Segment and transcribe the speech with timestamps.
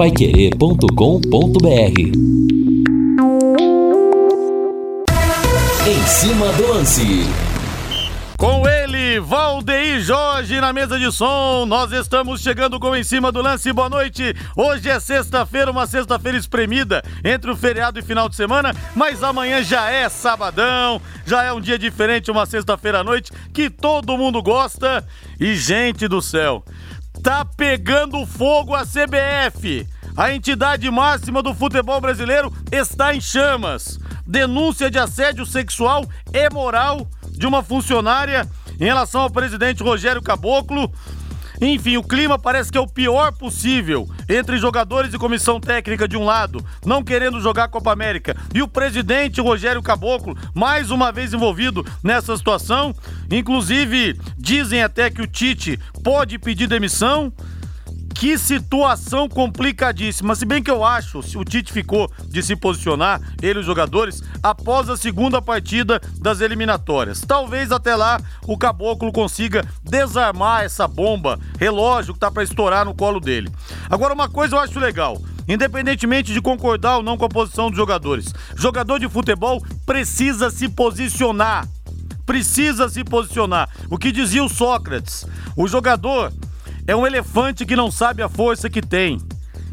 [0.00, 2.00] paiquerê.com.br
[5.86, 7.26] Em cima do lance.
[8.38, 11.66] Com ele, Valdeir Jorge na mesa de som.
[11.66, 13.70] Nós estamos chegando com Em Cima do Lance.
[13.74, 14.34] Boa noite.
[14.56, 19.62] Hoje é sexta-feira, uma sexta-feira espremida entre o feriado e final de semana, mas amanhã
[19.62, 24.42] já é sabadão, já é um dia diferente, uma sexta-feira à noite que todo mundo
[24.42, 25.06] gosta.
[25.38, 26.64] E, gente do céu,
[27.20, 29.86] tá pegando fogo a CBF.
[30.16, 33.98] A entidade máxima do futebol brasileiro está em chamas.
[34.26, 38.48] Denúncia de assédio sexual e moral de uma funcionária
[38.78, 40.90] em relação ao presidente Rogério Caboclo.
[41.60, 46.16] Enfim, o clima parece que é o pior possível entre jogadores e comissão técnica de
[46.16, 51.12] um lado, não querendo jogar a Copa América, e o presidente Rogério Caboclo, mais uma
[51.12, 52.94] vez envolvido nessa situação.
[53.30, 57.32] Inclusive, dizem até que o Tite pode pedir demissão.
[58.14, 60.34] Que situação complicadíssima.
[60.34, 64.22] Se bem que eu acho, o Tite ficou de se posicionar, ele e os jogadores,
[64.42, 67.22] após a segunda partida das eliminatórias.
[67.22, 72.94] Talvez até lá o Caboclo consiga desarmar essa bomba, relógio que tá para estourar no
[72.94, 73.50] colo dele.
[73.88, 75.20] Agora, uma coisa eu acho legal.
[75.48, 80.68] Independentemente de concordar ou não com a posição dos jogadores, jogador de futebol precisa se
[80.68, 81.66] posicionar.
[82.24, 83.68] Precisa se posicionar.
[83.88, 85.26] O que dizia o Sócrates?
[85.56, 86.32] O jogador
[86.86, 89.18] é um elefante que não sabe a força que tem.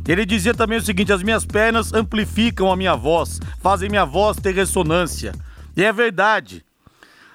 [0.08, 4.38] Ele dizia também o seguinte: as minhas pernas amplificam a minha voz, fazem minha voz
[4.38, 5.34] ter ressonância.
[5.76, 6.66] E é verdade.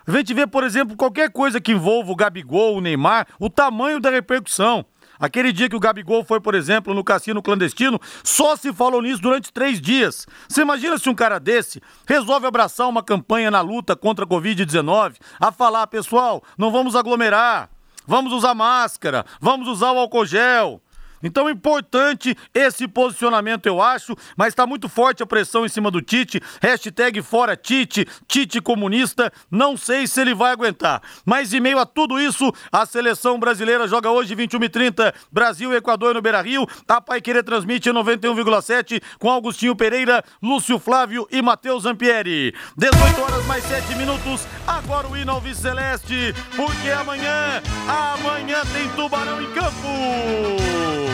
[0.07, 4.01] A gente vê, por exemplo, qualquer coisa que envolva o Gabigol, o Neymar, o tamanho
[4.01, 4.85] da repercussão.
[5.23, 9.23] Aquele dia que o Gabigol foi, por exemplo, no cassino clandestino, só se falou nisso
[9.23, 10.27] durante três dias.
[10.49, 15.15] Você imagina se um cara desse resolve abraçar uma campanha na luta contra a Covid-19,
[15.39, 17.71] a falar, pessoal, não vamos aglomerar,
[18.07, 20.81] vamos usar máscara, vamos usar o álcool gel.
[21.23, 25.91] Então é importante esse posicionamento, eu acho, mas está muito forte a pressão em cima
[25.91, 26.41] do Tite.
[26.61, 29.33] Hashtag fora Tite, Tite comunista.
[29.51, 31.03] Não sei se ele vai aguentar.
[31.25, 35.73] Mas em meio a tudo isso, a seleção brasileira joga hoje 21 e 30 Brasil
[35.73, 36.67] e Equador no Beira Rio.
[36.89, 42.55] A Pai Querer transmite 91,7 com Augustinho Pereira, Lúcio Flávio e Matheus Zampieri.
[42.77, 44.47] 18 horas mais 7 minutos.
[44.67, 51.12] Agora o Vice Celeste, porque amanhã, amanhã tem Tubarão em campo.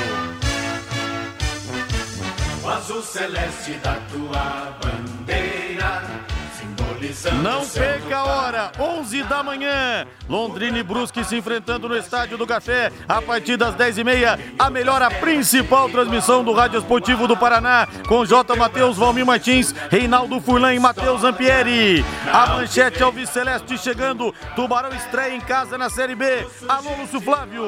[2.77, 4.45] Azul celeste da tua
[4.81, 4.88] bandeira,
[7.43, 10.07] Não perca a hora, 11 da manhã.
[10.29, 14.39] Londrina e Brusque se enfrentando no Estádio do Café a partir das 10h30.
[14.59, 18.55] A melhor, a principal transmissão do Rádio Esportivo do Paraná com J.
[18.57, 22.05] Matheus, Valmir Martins, Reinaldo Furlan e Matheus Zampieri.
[22.31, 24.35] A manchete Alves Celeste chegando.
[24.55, 26.47] Tubarão estreia em casa na Série B.
[26.69, 27.63] Alô, Lúcio Flávio.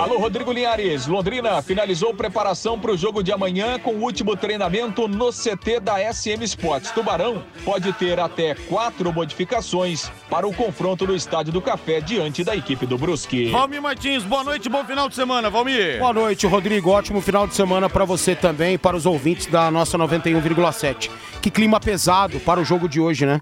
[0.00, 1.06] Alô, Rodrigo Linhares.
[1.06, 5.98] Londrina finalizou preparação para o jogo de amanhã com o último treinamento no CT da
[6.12, 6.90] SM Sports.
[6.92, 8.54] Tubarão pode ter até
[8.86, 13.50] quatro modificações para o confronto no Estádio do Café diante da equipe do Brusque.
[13.50, 15.98] Valmir Martins, boa noite, bom final de semana, Valmir.
[15.98, 16.90] Boa noite, Rodrigo.
[16.90, 21.10] Ótimo final de semana para você também e para os ouvintes da nossa 91,7.
[21.42, 23.40] Que clima pesado para o jogo de hoje, né?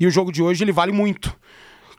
[0.00, 1.36] E o jogo de hoje ele vale muito.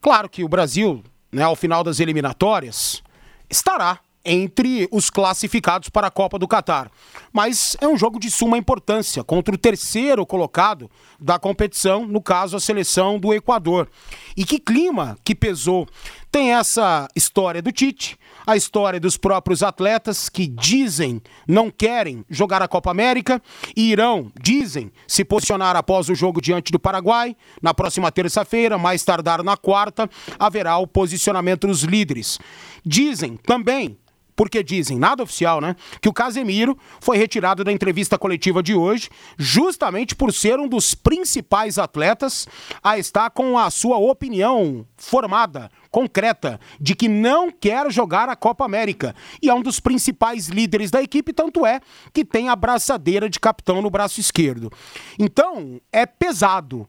[0.02, 3.04] Claro que o Brasil, né, ao final das eliminatórias,
[3.48, 6.92] estará entre os classificados para a Copa do Catar.
[7.32, 12.58] Mas é um jogo de suma importância contra o terceiro colocado da competição, no caso
[12.58, 13.90] a seleção do Equador.
[14.36, 15.88] E que clima que pesou.
[16.30, 22.62] Tem essa história do Tite, a história dos próprios atletas que dizem não querem jogar
[22.62, 23.42] a Copa América
[23.76, 27.36] e irão, dizem, se posicionar após o jogo diante do Paraguai.
[27.62, 32.38] Na próxima terça-feira, mais tardar na quarta, haverá o posicionamento dos líderes.
[32.86, 33.98] Dizem também
[34.38, 35.76] porque dizem, nada oficial, né?
[36.00, 40.94] Que o Casemiro foi retirado da entrevista coletiva de hoje, justamente por ser um dos
[40.94, 42.48] principais atletas
[42.84, 48.64] a estar com a sua opinião formada, concreta, de que não quer jogar a Copa
[48.64, 49.16] América.
[49.42, 51.82] E é um dos principais líderes da equipe, tanto é
[52.14, 54.72] que tem a braçadeira de capitão no braço esquerdo.
[55.18, 56.88] Então, é pesado.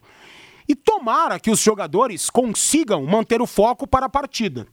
[0.67, 4.67] E tomara que os jogadores consigam manter o foco para a partida.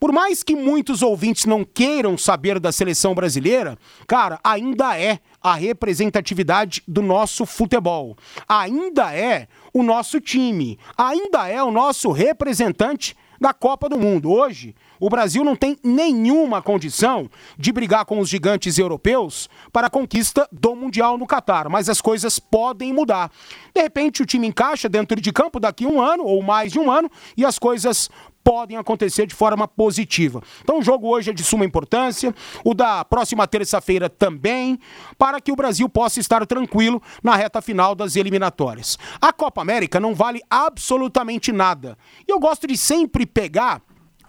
[0.00, 3.76] Por mais que muitos ouvintes não queiram saber da seleção brasileira,
[4.06, 8.16] cara, ainda é a representatividade do nosso futebol.
[8.48, 10.78] Ainda é o nosso time.
[10.96, 14.30] Ainda é o nosso representante da Copa do Mundo.
[14.30, 19.90] Hoje, o Brasil não tem nenhuma condição de brigar com os gigantes europeus para a
[19.90, 23.30] conquista do Mundial no Catar, mas as coisas podem mudar.
[23.74, 26.90] De repente, o time encaixa dentro de campo daqui um ano ou mais de um
[26.90, 28.10] ano e as coisas
[28.50, 30.42] podem acontecer de forma positiva.
[30.60, 34.76] Então o jogo hoje é de suma importância, o da próxima terça-feira também,
[35.16, 38.98] para que o Brasil possa estar tranquilo na reta final das eliminatórias.
[39.20, 41.96] A Copa América não vale absolutamente nada.
[42.26, 43.82] E eu gosto de sempre pegar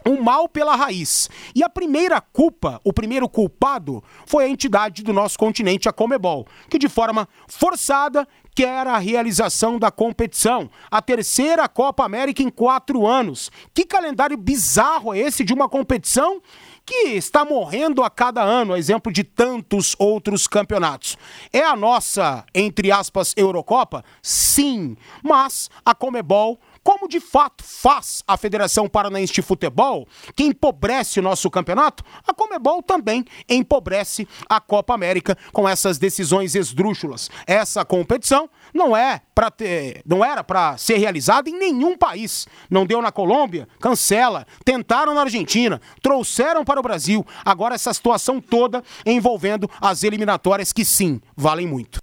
[0.06, 1.28] um mal pela raiz.
[1.56, 6.46] E a primeira culpa, o primeiro culpado, foi a entidade do nosso continente, a Comebol,
[6.70, 10.70] que de forma forçada quer a realização da competição.
[10.90, 13.52] A terceira Copa América em quatro anos.
[13.74, 16.42] Que calendário bizarro é esse de uma competição
[16.86, 21.18] que está morrendo a cada ano, a exemplo de tantos outros campeonatos.
[21.54, 24.04] É a nossa, entre aspas, Eurocopa?
[24.22, 31.20] Sim, mas a Comebol como de fato faz a Federação Paranaense de Futebol, que empobrece
[31.20, 37.30] o nosso campeonato, a Comebol também empobrece a Copa América com essas decisões esdrúxulas.
[37.46, 42.48] Essa competição não é para ter, não era para ser realizada em nenhum país.
[42.70, 44.46] Não deu na Colômbia, cancela.
[44.64, 47.26] Tentaram na Argentina, trouxeram para o Brasil.
[47.46, 52.02] Agora essa situação toda envolvendo as eliminatórias que sim, valem muito.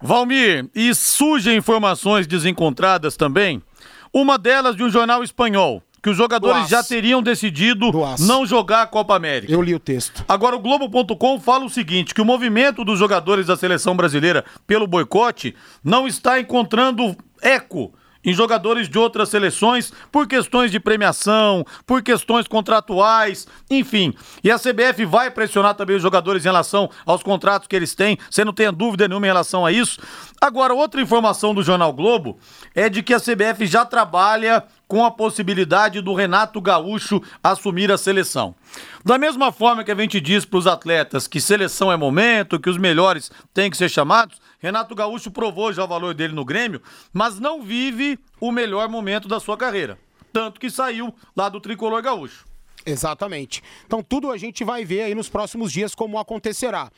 [0.00, 3.62] Valmir, e surgem informações desencontradas também
[4.12, 7.90] uma delas de um jornal espanhol, que os jogadores já teriam decidido
[8.20, 9.52] não jogar a Copa América.
[9.52, 10.24] Eu li o texto.
[10.28, 14.86] Agora o Globo.com fala o seguinte, que o movimento dos jogadores da seleção brasileira pelo
[14.86, 17.92] boicote não está encontrando eco
[18.24, 24.14] em jogadores de outras seleções por questões de premiação, por questões contratuais, enfim.
[24.42, 28.18] E a CBF vai pressionar também os jogadores em relação aos contratos que eles têm,
[28.30, 30.00] você não tenha dúvida nenhuma em relação a isso.
[30.40, 32.38] Agora, outra informação do Jornal Globo
[32.74, 37.98] é de que a CBF já trabalha com a possibilidade do Renato Gaúcho assumir a
[37.98, 38.54] seleção.
[39.04, 42.70] Da mesma forma que a gente diz para os atletas que seleção é momento, que
[42.70, 46.82] os melhores têm que ser chamados, Renato Gaúcho provou já o valor dele no Grêmio,
[47.12, 49.98] mas não vive o melhor momento da sua carreira.
[50.32, 52.46] Tanto que saiu lá do tricolor gaúcho.
[52.84, 53.62] Exatamente.
[53.86, 56.90] Então tudo a gente vai ver aí nos próximos dias como acontecerá.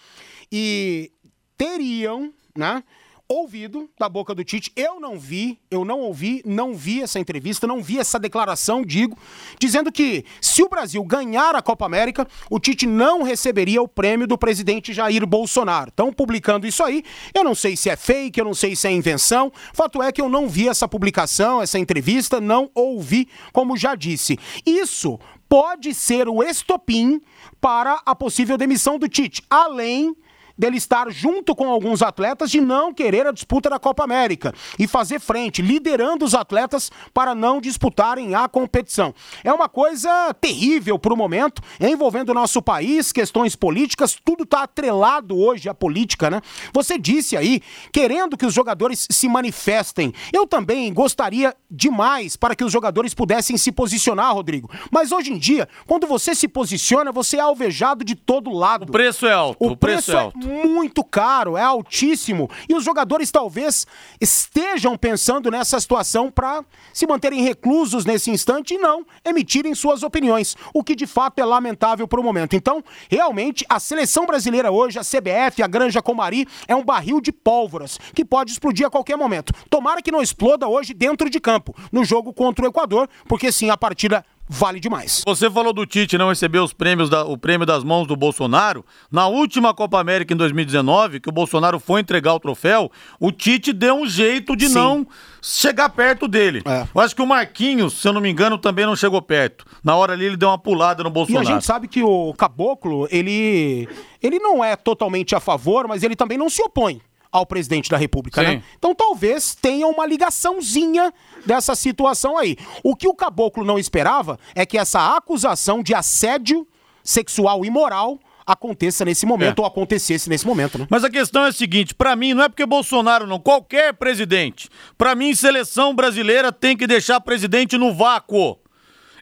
[0.51, 1.11] E
[1.57, 2.83] teriam, né?
[3.31, 4.73] Ouvido da boca do Tite.
[4.75, 9.17] Eu não vi, eu não ouvi, não vi essa entrevista, não vi essa declaração, digo,
[9.57, 14.27] dizendo que se o Brasil ganhar a Copa América, o Tite não receberia o prêmio
[14.27, 15.91] do presidente Jair Bolsonaro.
[15.91, 17.05] Estão publicando isso aí.
[17.33, 19.53] Eu não sei se é fake, eu não sei se é invenção.
[19.73, 24.37] Fato é que eu não vi essa publicação, essa entrevista, não ouvi, como já disse.
[24.67, 27.21] Isso pode ser o estopim
[27.61, 30.17] para a possível demissão do Tite, além
[30.61, 34.87] dele estar junto com alguns atletas de não querer a disputa da Copa América e
[34.87, 39.15] fazer frente, liderando os atletas para não disputarem a competição.
[39.43, 44.65] É uma coisa terrível para o momento, envolvendo o nosso país, questões políticas, tudo está
[44.65, 46.43] atrelado hoje à política, né?
[46.75, 50.13] Você disse aí, querendo que os jogadores se manifestem.
[50.31, 54.71] Eu também gostaria demais para que os jogadores pudessem se posicionar, Rodrigo.
[54.91, 58.89] Mas hoje em dia, quando você se posiciona, você é alvejado de todo lado.
[58.89, 59.57] O preço é alto.
[59.61, 62.51] O, o preço, preço, é alto muito caro, é altíssimo.
[62.69, 63.87] E os jogadores talvez
[64.21, 70.57] estejam pensando nessa situação para se manterem reclusos nesse instante e não emitirem suas opiniões,
[70.75, 72.57] o que de fato é lamentável para o momento.
[72.57, 77.33] Então, realmente, a seleção brasileira hoje, a CBF, a Granja Comari, é um barril de
[77.33, 79.53] pólvoras que pode explodir a qualquer momento.
[79.69, 81.60] Tomara que não exploda hoje dentro de campo,
[81.93, 85.23] no jogo contra o Equador, porque sim, a partida vale demais.
[85.25, 88.85] Você falou do Tite não receber os prêmios da, o prêmio das mãos do Bolsonaro.
[89.11, 93.73] Na última Copa América em 2019, que o Bolsonaro foi entregar o troféu, o Tite
[93.73, 94.75] deu um jeito de Sim.
[94.75, 95.07] não
[95.41, 96.63] chegar perto dele.
[96.67, 96.85] É.
[96.93, 99.65] Eu acho que o Marquinhos, se eu não me engano, também não chegou perto.
[99.85, 101.47] Na hora ali ele deu uma pulada no Bolsonaro.
[101.47, 103.89] E a gente sabe que o Caboclo, ele
[104.21, 107.01] ele não é totalmente a favor, mas ele também não se opõe
[107.33, 108.63] ao presidente da República, né?
[108.77, 111.13] Então talvez tenha uma ligaçãozinha
[111.47, 112.57] dessa situação aí.
[112.83, 116.67] O que o caboclo não esperava é que essa acusação de assédio
[117.03, 119.63] sexual e moral aconteça nesse momento é.
[119.63, 120.87] ou acontecesse nesse momento, né?
[120.91, 124.69] Mas a questão é a seguinte, para mim não é porque Bolsonaro não, qualquer presidente,
[124.99, 128.59] para mim seleção brasileira tem que deixar presidente no vácuo.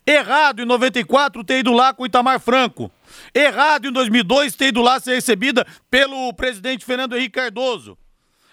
[0.09, 2.91] Errado em 94 ter ido lá com Itamar Franco.
[3.35, 7.99] Errado em 2002 ter ido lá ser recebida pelo presidente Fernando Henrique Cardoso.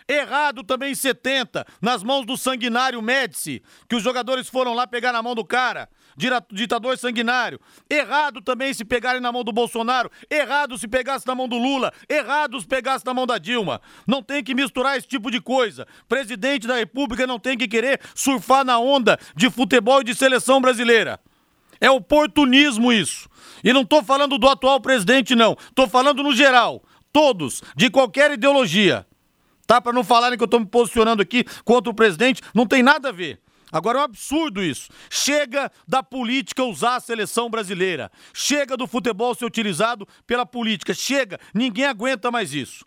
[0.06, 5.14] Errado também em 70, nas mãos do sanguinário Médici, que os jogadores foram lá pegar
[5.14, 5.88] na mão do cara,
[6.52, 7.58] ditador sanguinário.
[7.90, 10.12] Errado também se pegarem na mão do Bolsonaro.
[10.30, 11.94] Errado se pegasse na mão do Lula.
[12.10, 13.82] Errado se pegasse na mão da Dilma.
[14.06, 15.88] Não tem que misturar esse tipo de coisa.
[16.10, 20.60] Presidente da República não tem que querer surfar na onda de futebol e de seleção
[20.60, 21.18] brasileira.
[21.80, 23.30] É oportunismo isso.
[23.64, 25.58] E não estou falando do atual presidente, não.
[25.70, 26.84] Estou falando no geral.
[27.12, 29.06] Todos, de qualquer ideologia.
[29.66, 29.82] Tá?
[29.82, 33.10] Para não falarem que eu estou me posicionando aqui contra o presidente, não tem nada
[33.10, 33.40] a ver.
[33.72, 34.90] Agora é um absurdo isso.
[35.10, 38.12] Chega da política usar a seleção brasileira.
[38.34, 40.94] Chega do futebol ser utilizado pela política.
[40.94, 42.86] Chega, ninguém aguenta mais isso.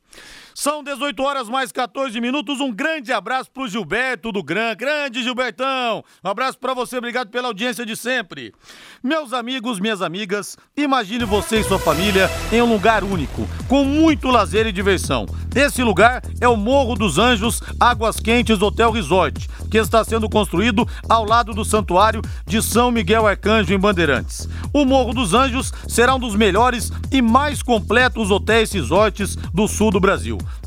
[0.61, 2.59] São 18 horas mais 14 minutos.
[2.59, 4.75] Um grande abraço pro Gilberto do Gran.
[4.75, 6.03] Grande Gilbertão.
[6.25, 6.99] Um abraço para você.
[6.99, 8.53] Obrigado pela audiência de sempre.
[9.01, 14.33] Meus amigos, minhas amigas, imagine você e sua família em um lugar único, com muito
[14.33, 15.27] lazer e diversão.
[15.55, 20.85] Esse lugar é o Morro dos Anjos Águas Quentes Hotel Resort, que está sendo construído
[21.09, 24.49] ao lado do Santuário de São Miguel Arcanjo em Bandeirantes.
[24.73, 29.93] O Morro dos Anjos será um dos melhores e mais completos hotéis resorts do sul
[29.93, 30.08] do Brasil.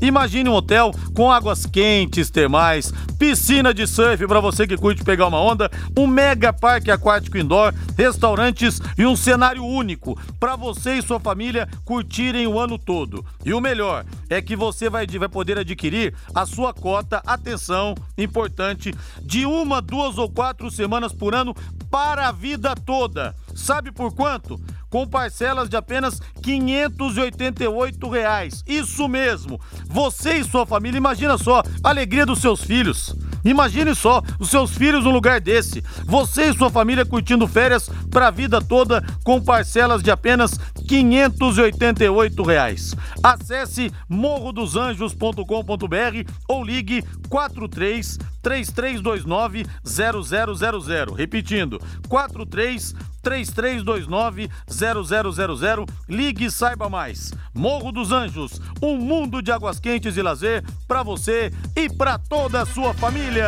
[0.02, 5.28] Imagine um hotel com águas quentes, termais, piscina de surf para você que curte pegar
[5.28, 11.02] uma onda, um mega parque aquático indoor, restaurantes e um cenário único para você e
[11.02, 13.26] sua família curtirem o ano todo.
[13.46, 18.94] E o melhor é que você vai, vai poder adquirir a sua cota, atenção, importante,
[19.22, 21.56] de uma, duas ou quatro semanas por ano
[21.90, 23.36] para a vida toda.
[23.54, 24.60] Sabe por quanto?
[24.92, 28.62] Com parcelas de apenas 588 reais.
[28.68, 29.60] Isso mesmo.
[29.88, 33.16] Você e sua família, imagina só a alegria dos seus filhos.
[33.44, 35.82] Imagine só os seus filhos num lugar desse.
[36.06, 40.60] Você e sua família curtindo férias para a vida toda com parcelas de apenas
[40.92, 42.44] 588.
[42.44, 42.94] Reais.
[43.24, 51.14] Acesse morrodosanjos.com.br ou ligue 43 3329 0000.
[51.16, 52.94] Repetindo, 43
[53.24, 55.86] 3329 0000.
[56.10, 57.32] Ligue e saiba mais.
[57.54, 62.64] Morro dos Anjos, um mundo de águas quentes e lazer para você e para toda
[62.64, 63.48] a sua família.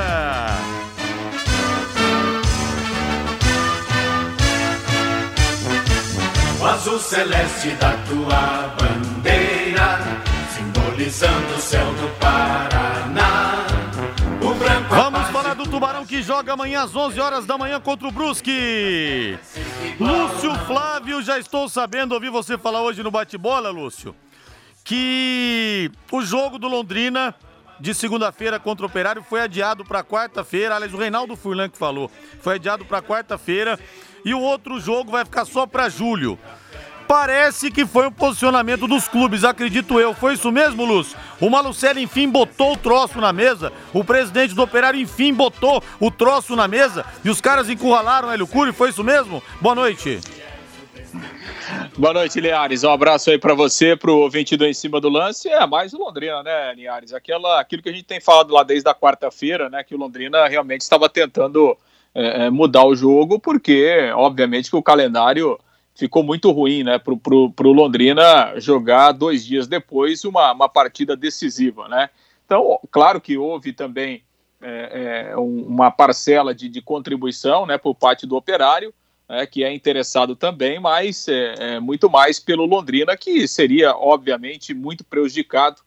[6.63, 10.00] O azul celeste da tua bandeira,
[10.55, 13.67] simbolizando o céu do Paraná.
[14.41, 18.08] O branco Vamos falar do Tubarão que joga amanhã às 11 horas da manhã contra
[18.08, 19.38] o Brusque.
[20.00, 24.15] Lúcio Flávio, já estou sabendo, ouvi você falar hoje no bate-bola, Lúcio,
[24.86, 27.36] que o jogo do Londrina
[27.77, 30.75] de segunda-feira contra o Operário foi adiado para quarta-feira.
[30.75, 32.10] Aliás, o Reinaldo Furlan que falou.
[32.39, 33.77] Foi adiado para quarta-feira
[34.25, 36.38] e o outro jogo vai ficar só para julho.
[37.08, 40.13] Parece que foi um posicionamento dos clubes, acredito eu.
[40.13, 41.18] Foi isso mesmo, Lúcio?
[41.39, 43.72] O Malucelli, enfim, botou o troço na mesa.
[43.94, 47.06] O presidente do Operário, enfim, botou o troço na mesa.
[47.24, 48.72] E os caras encurralaram o Hélio Cury.
[48.72, 49.44] Foi isso mesmo?
[49.62, 50.20] Boa noite.
[51.98, 52.84] Boa noite, Linhares.
[52.84, 55.50] Um abraço aí para você, pro ouvinte do Em Cima do Lance.
[55.50, 56.74] É mais o Londrina, né?
[57.15, 59.84] Aquela, aquilo que a gente tem falado lá desde a quarta-feira, né?
[59.84, 61.77] Que o Londrina realmente estava tentando
[62.13, 65.60] é, mudar o jogo, porque, obviamente, que o calendário
[65.96, 71.88] ficou muito ruim, né, pro, pro Londrina jogar dois dias depois uma, uma partida decisiva,
[71.88, 72.10] né?
[72.46, 74.24] Então, claro que houve também
[74.62, 78.93] é, é, uma parcela de, de contribuição, né, por parte do operário,
[79.29, 84.74] é, que é interessado também, mas é, é, muito mais pelo Londrina, que seria, obviamente,
[84.74, 85.82] muito prejudicado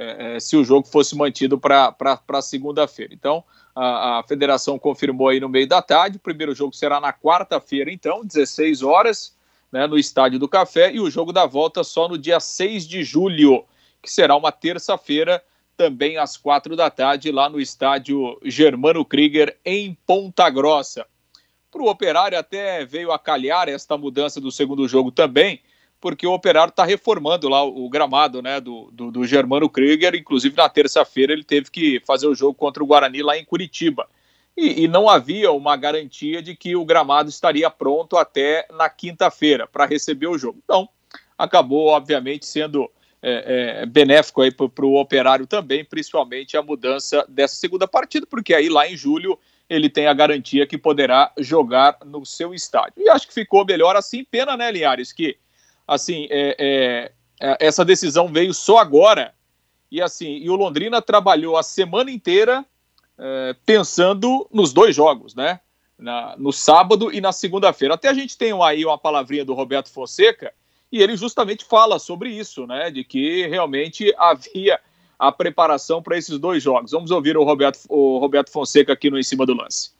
[0.00, 3.12] é, é se o jogo fosse mantido para segunda-feira.
[3.12, 7.12] Então, a, a, federação confirmou aí no meio da tarde, o primeiro jogo será na
[7.12, 9.36] quarta-feira, então, 16 horas,
[9.70, 13.04] né, no Estádio do Café, e o jogo da volta só no dia 6 de
[13.04, 13.64] julho,
[14.02, 15.42] que será uma terça-feira,
[15.76, 21.06] também às quatro da tarde, lá no estádio Germano Krieger, em Ponta Grossa.
[21.70, 25.60] Para o Operário até veio a calhar esta mudança do segundo jogo também,
[26.00, 30.56] porque o Operário está reformando lá o gramado né, do, do, do Germano Krieger, inclusive
[30.56, 34.08] na terça-feira ele teve que fazer o jogo contra o Guarani lá em Curitiba.
[34.56, 39.66] E, e, não havia uma garantia de que o gramado estaria pronto até na quinta-feira
[39.66, 40.58] para receber o jogo.
[40.64, 40.88] Então,
[41.38, 42.90] acabou, obviamente, sendo
[43.22, 48.68] é, é, benéfico para o operário também, principalmente a mudança dessa segunda partida, porque aí
[48.68, 49.38] lá em julho
[49.68, 52.94] ele tem a garantia que poderá jogar no seu estádio.
[52.98, 54.24] E acho que ficou melhor assim.
[54.24, 55.38] Pena, né, Linhares, que
[55.90, 59.34] assim é, é, é, essa decisão veio só agora.
[59.90, 62.64] E assim, e o Londrina trabalhou a semana inteira
[63.18, 65.58] é, pensando nos dois jogos, né?
[65.98, 67.94] Na, no sábado e na segunda-feira.
[67.94, 70.54] Até a gente tem aí uma palavrinha do Roberto Fonseca
[70.92, 72.90] e ele justamente fala sobre isso, né?
[72.90, 74.78] De que realmente havia
[75.18, 76.92] a preparação para esses dois jogos.
[76.92, 79.90] Vamos ouvir o Roberto, o Roberto Fonseca aqui no Em Cima do Lance.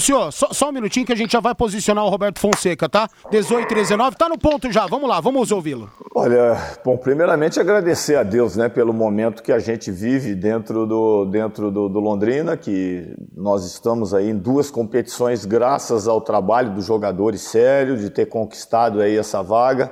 [0.00, 3.08] Senhor, só, só, um minutinho que a gente já vai posicionar o Roberto Fonseca, tá?
[3.30, 4.86] 18 e 19, tá no ponto já.
[4.86, 5.90] Vamos lá, vamos ouvi-lo.
[6.14, 11.24] Olha, bom, primeiramente agradecer a Deus, né, pelo momento que a gente vive dentro do,
[11.26, 16.86] dentro do, do Londrina, que nós estamos aí em duas competições graças ao trabalho dos
[16.86, 19.90] jogadores sério, de ter conquistado aí essa vaga.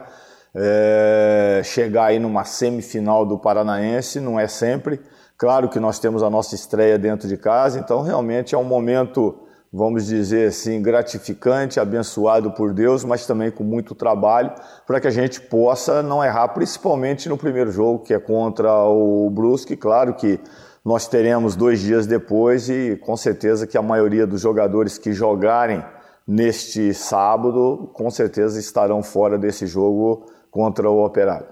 [0.55, 5.00] É, chegar aí numa semifinal do Paranaense não é sempre,
[5.38, 9.38] Claro que nós temos a nossa estreia dentro de casa, então realmente é um momento,
[9.73, 14.53] vamos dizer assim, gratificante, abençoado por Deus, mas também com muito trabalho
[14.87, 19.29] para que a gente possa não errar, principalmente no primeiro jogo, que é contra o
[19.31, 19.77] Brusque.
[19.77, 20.41] Claro que
[20.85, 25.85] nós teremos dois dias depois e com certeza que a maioria dos jogadores que jogarem
[26.27, 31.47] neste sábado, com certeza estarão fora desse jogo contra o Operário.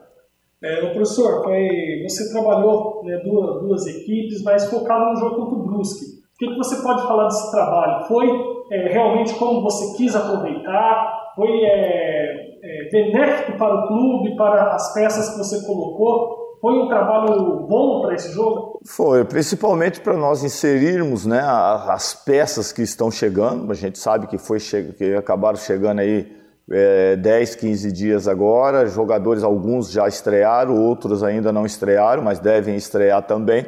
[0.62, 5.62] É, professor, foi, você trabalhou né, duas, duas, equipes, mas focado no jogo contra o
[5.62, 6.15] Brusque.
[6.36, 8.06] O que, você pode falar desse trabalho?
[8.06, 8.28] Foi
[8.70, 11.32] é, realmente como você quis aproveitar?
[11.34, 16.58] Foi é, é, benéfico para o clube, para as peças que você colocou?
[16.60, 18.78] Foi um trabalho bom para esse jogo?
[18.86, 23.72] Foi, principalmente para nós inserirmos né, as peças que estão chegando.
[23.72, 26.30] A gente sabe que, foi, que acabaram chegando aí
[26.70, 28.86] é, 10, 15 dias agora.
[28.86, 33.64] Jogadores, alguns já estrearam, outros ainda não estrearam, mas devem estrear também.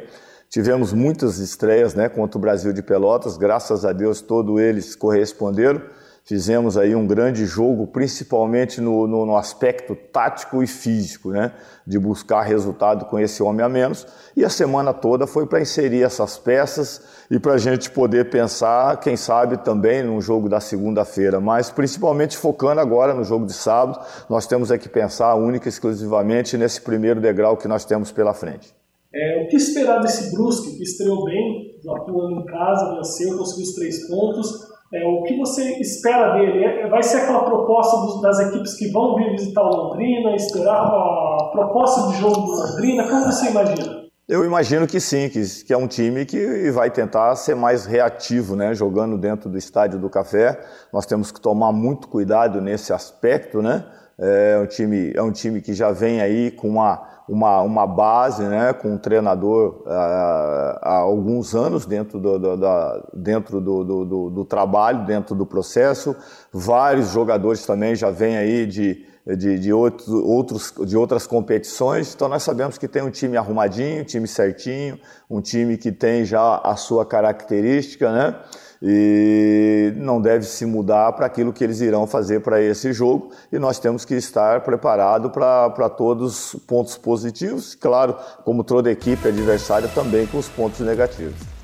[0.49, 5.79] Tivemos muitas estreias né, contra o Brasil de Pelotas, graças a Deus todos eles corresponderam.
[6.23, 11.53] Fizemos aí um grande jogo, principalmente no, no, no, aspecto tático e físico, né?
[11.87, 14.05] De buscar resultado com esse homem a menos.
[14.35, 17.01] E a semana toda foi para inserir essas peças
[17.31, 21.39] e para a gente poder pensar, quem sabe, também no jogo da segunda-feira.
[21.39, 25.69] Mas principalmente focando agora no jogo de sábado, nós temos é que pensar única e
[25.69, 28.78] exclusivamente nesse primeiro degrau que nós temos pela frente.
[29.13, 33.73] É, o que esperar desse Brusque, que estreou bem, atuando em casa, venceu, conseguiu os
[33.75, 36.65] três pontos é, o que você espera dele?
[36.65, 40.81] É, vai ser aquela proposta dos, das equipes que vão vir visitar o Londrina, esperar
[40.83, 43.07] uma proposta de jogo do Londrina?
[43.07, 43.99] Como você imagina?
[44.27, 48.55] Eu imagino que sim, que, que, é um time que vai tentar ser mais reativo,
[48.55, 48.73] né?
[48.73, 50.59] Jogando dentro do estádio do Café.
[50.91, 53.85] Nós temos que tomar muito cuidado nesse aspecto, né?
[54.17, 58.43] É um time, é um time que já vem aí com uma uma, uma base,
[58.43, 64.29] né, com um treinador uh, há alguns anos dentro, do, do, da, dentro do, do,
[64.31, 66.15] do, trabalho, dentro do processo.
[66.51, 69.05] Vários jogadores também já vêm aí de,
[69.35, 72.13] de, de, outros, outros, de outras competições.
[72.13, 76.25] Então nós sabemos que tem um time arrumadinho, um time certinho, um time que tem
[76.25, 78.35] já a sua característica, né?
[78.81, 83.59] e não deve se mudar para aquilo que eles irão fazer para esse jogo e
[83.59, 88.15] nós temos que estar preparado para todos os pontos positivos, claro,
[88.45, 91.58] como toda equipe adversária também com os pontos negativos.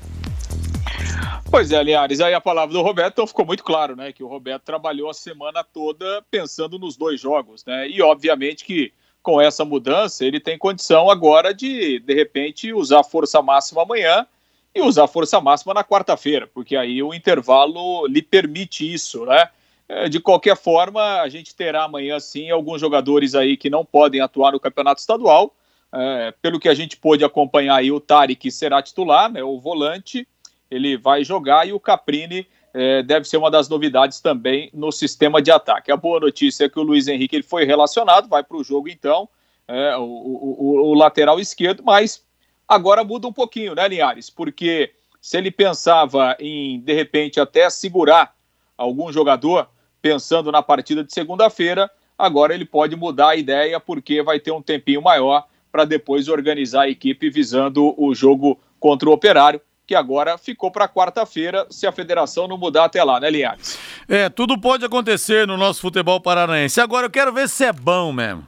[1.56, 4.26] Pois é, Linhares, aí a palavra do Roberto então ficou muito claro, né, que o
[4.26, 8.92] Roberto trabalhou a semana toda pensando nos dois jogos, né, e obviamente que
[9.22, 14.26] com essa mudança ele tem condição agora de, de repente, usar força máxima amanhã
[14.74, 19.48] e usar força máxima na quarta-feira, porque aí o intervalo lhe permite isso, né?
[19.88, 24.20] É, de qualquer forma, a gente terá amanhã sim alguns jogadores aí que não podem
[24.20, 25.54] atuar no campeonato estadual.
[25.94, 30.28] É, pelo que a gente pôde acompanhar aí, o Tarek será titular, né, o volante,
[30.70, 35.40] ele vai jogar e o Caprini é, deve ser uma das novidades também no sistema
[35.40, 35.90] de ataque.
[35.90, 38.88] A boa notícia é que o Luiz Henrique ele foi relacionado, vai para o jogo
[38.88, 39.28] então,
[39.66, 42.24] é, o, o, o, lateral esquerdo, mas
[42.68, 44.28] Agora muda um pouquinho, né, Linhares?
[44.28, 48.34] Porque se ele pensava em, de repente, até segurar
[48.76, 49.68] algum jogador,
[50.02, 54.62] pensando na partida de segunda-feira, agora ele pode mudar a ideia, porque vai ter um
[54.62, 60.36] tempinho maior para depois organizar a equipe visando o jogo contra o Operário, que agora
[60.36, 63.78] ficou para quarta-feira, se a federação não mudar até lá, né, Linhares?
[64.08, 66.80] É, tudo pode acontecer no nosso futebol paranaense.
[66.80, 68.46] Agora eu quero ver se é bom mesmo.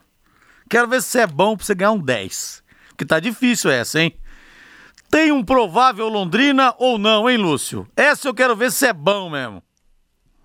[0.68, 2.62] Quero ver se é bom para você ganhar um 10
[2.98, 4.12] que tá difícil essa, hein?
[5.09, 7.88] Tem um provável Londrina ou não, hein, Lúcio?
[7.96, 9.62] Essa eu quero ver se é bom mesmo.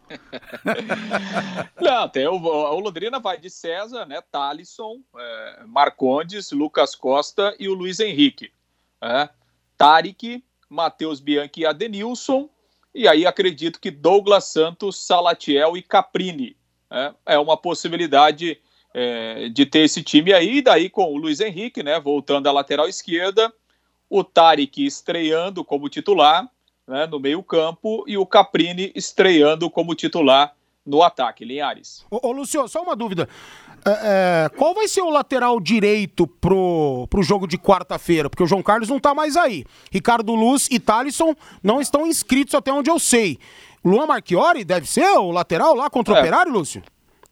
[1.82, 4.21] não, tem o, o, Londrina vai de César, né?
[4.32, 8.53] Talisson, é, Marcondes, Lucas Costa e o Luiz Henrique.
[9.01, 9.27] É,
[9.75, 12.49] Tarek, Matheus Bianchi e Adenilson.
[12.93, 16.57] E aí acredito que Douglas Santos, Salatiel e Caprini.
[16.91, 18.59] É, é uma possibilidade
[18.93, 22.88] é, de ter esse time aí, daí com o Luiz Henrique, né, voltando à lateral
[22.88, 23.51] esquerda,
[24.09, 26.47] o Tarek estreando como titular
[26.88, 32.05] né, no meio-campo e o Caprini estreando como titular no ataque, Linhares.
[32.09, 33.27] Ô, ô Lucio, só uma dúvida.
[33.85, 38.29] É, é, qual vai ser o lateral direito pro, pro jogo de quarta-feira?
[38.29, 39.65] Porque o João Carlos não tá mais aí.
[39.91, 43.37] Ricardo Luz e Thalisson não estão inscritos até onde eu sei.
[43.83, 46.19] Luan Marchiori deve ser o lateral lá contra o é.
[46.21, 46.81] Operário, Lúcio?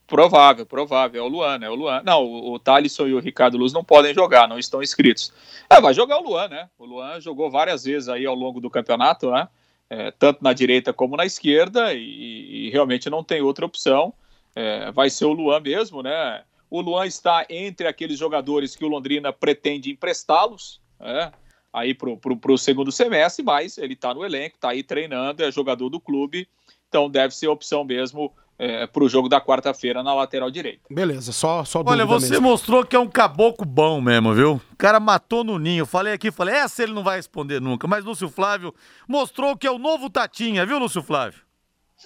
[0.06, 1.24] Provável, provável.
[1.24, 1.70] É o Luan, né?
[1.70, 2.02] O Luan.
[2.04, 5.32] Não, o, o Thalisson e o Ricardo Luz não podem jogar, não estão inscritos.
[5.70, 6.70] É, vai jogar o Luan, né?
[6.78, 9.48] O Luan jogou várias vezes aí ao longo do campeonato, né?
[9.94, 14.14] É, tanto na direita como na esquerda, e, e realmente não tem outra opção.
[14.56, 16.44] É, vai ser o Luan mesmo, né?
[16.70, 21.34] O Luan está entre aqueles jogadores que o Londrina pretende emprestá-los, né?
[21.74, 25.90] aí pro, pro segundo semestre, mas ele está no elenco, está aí treinando, é jogador
[25.90, 26.48] do clube,
[26.88, 30.82] então deve ser opção mesmo é, para o jogo da quarta-feira na lateral direita.
[30.88, 32.48] Beleza, só, só Olha, você mesmo.
[32.48, 34.62] mostrou que é um caboclo bom mesmo, viu?
[34.72, 35.84] O cara matou no ninho.
[35.84, 37.88] Falei aqui, falei, essa ele não vai responder nunca.
[37.88, 38.72] Mas Lúcio Flávio
[39.08, 41.42] mostrou que é o novo Tatinha, viu, Lúcio Flávio?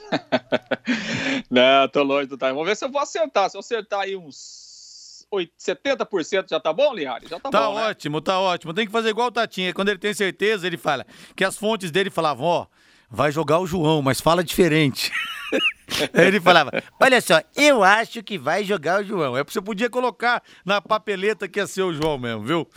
[1.52, 2.52] não, tô longe do time.
[2.54, 3.50] Vamos ver se eu vou acertar.
[3.50, 5.28] Se eu acertar aí uns
[5.60, 7.28] 70% já tá bom, Liari?
[7.28, 8.24] Já tá, tá bom, Tá ótimo, né?
[8.24, 8.74] tá ótimo.
[8.74, 9.74] Tem que fazer igual o Tatinha.
[9.74, 12.66] Quando ele tem certeza, ele fala que as fontes dele falavam, ó,
[13.10, 15.12] vai jogar o João, mas fala diferente.
[16.14, 19.38] Ele falava: Olha só, eu acho que vai jogar o João.
[19.38, 22.70] É porque você podia colocar na papeleta que ia ser o João mesmo, viu?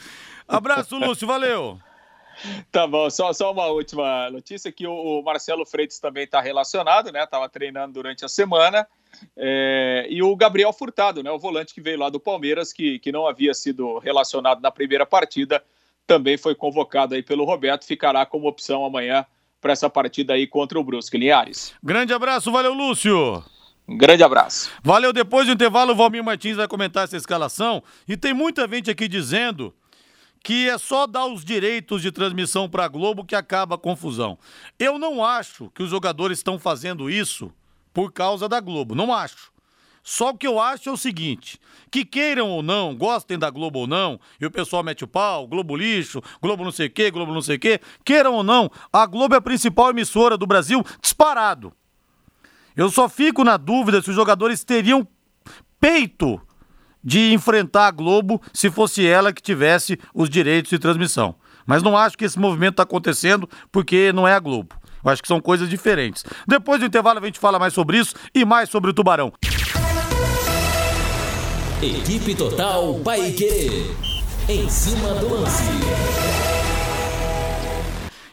[0.47, 1.79] Abraço, Lúcio, valeu.
[2.71, 7.11] Tá bom, só, só uma última notícia que o, o Marcelo Freitas também está relacionado,
[7.11, 7.27] né?
[7.27, 8.87] Tava treinando durante a semana.
[9.37, 11.31] É, e o Gabriel Furtado, né?
[11.31, 15.05] O volante que veio lá do Palmeiras, que, que não havia sido relacionado na primeira
[15.05, 15.63] partida,
[16.07, 19.27] também foi convocado aí pelo Roberto, ficará como opção amanhã
[19.61, 21.75] para essa partida aí contra o Brusque, Linhares.
[21.83, 23.43] Grande abraço, valeu, Lúcio.
[23.89, 24.71] Um grande abraço.
[24.83, 27.83] Valeu, depois do intervalo, o Valmir Martins vai comentar essa escalação.
[28.07, 29.75] E tem muita gente aqui dizendo
[30.45, 34.39] que é só dar os direitos de transmissão para a Globo que acaba a confusão.
[34.79, 37.53] Eu não acho que os jogadores estão fazendo isso
[37.93, 39.51] por causa da Globo, não acho.
[40.09, 43.81] Só o que eu acho é o seguinte: que queiram ou não, gostem da Globo
[43.81, 47.11] ou não, e o pessoal mete o pau, Globo lixo, Globo não sei o quê,
[47.11, 50.47] Globo não sei o quê, queiram ou não, a Globo é a principal emissora do
[50.47, 51.75] Brasil disparado.
[52.75, 55.07] Eu só fico na dúvida se os jogadores teriam
[55.79, 56.41] peito
[57.05, 61.35] de enfrentar a Globo se fosse ela que tivesse os direitos de transmissão.
[61.67, 64.75] Mas não acho que esse movimento está acontecendo porque não é a Globo.
[65.05, 66.25] Eu acho que são coisas diferentes.
[66.47, 69.35] Depois do intervalo a gente fala mais sobre isso e mais sobre o Tubarão.
[71.81, 73.95] Equipe Total Paique.
[74.49, 75.63] Em cima do lance.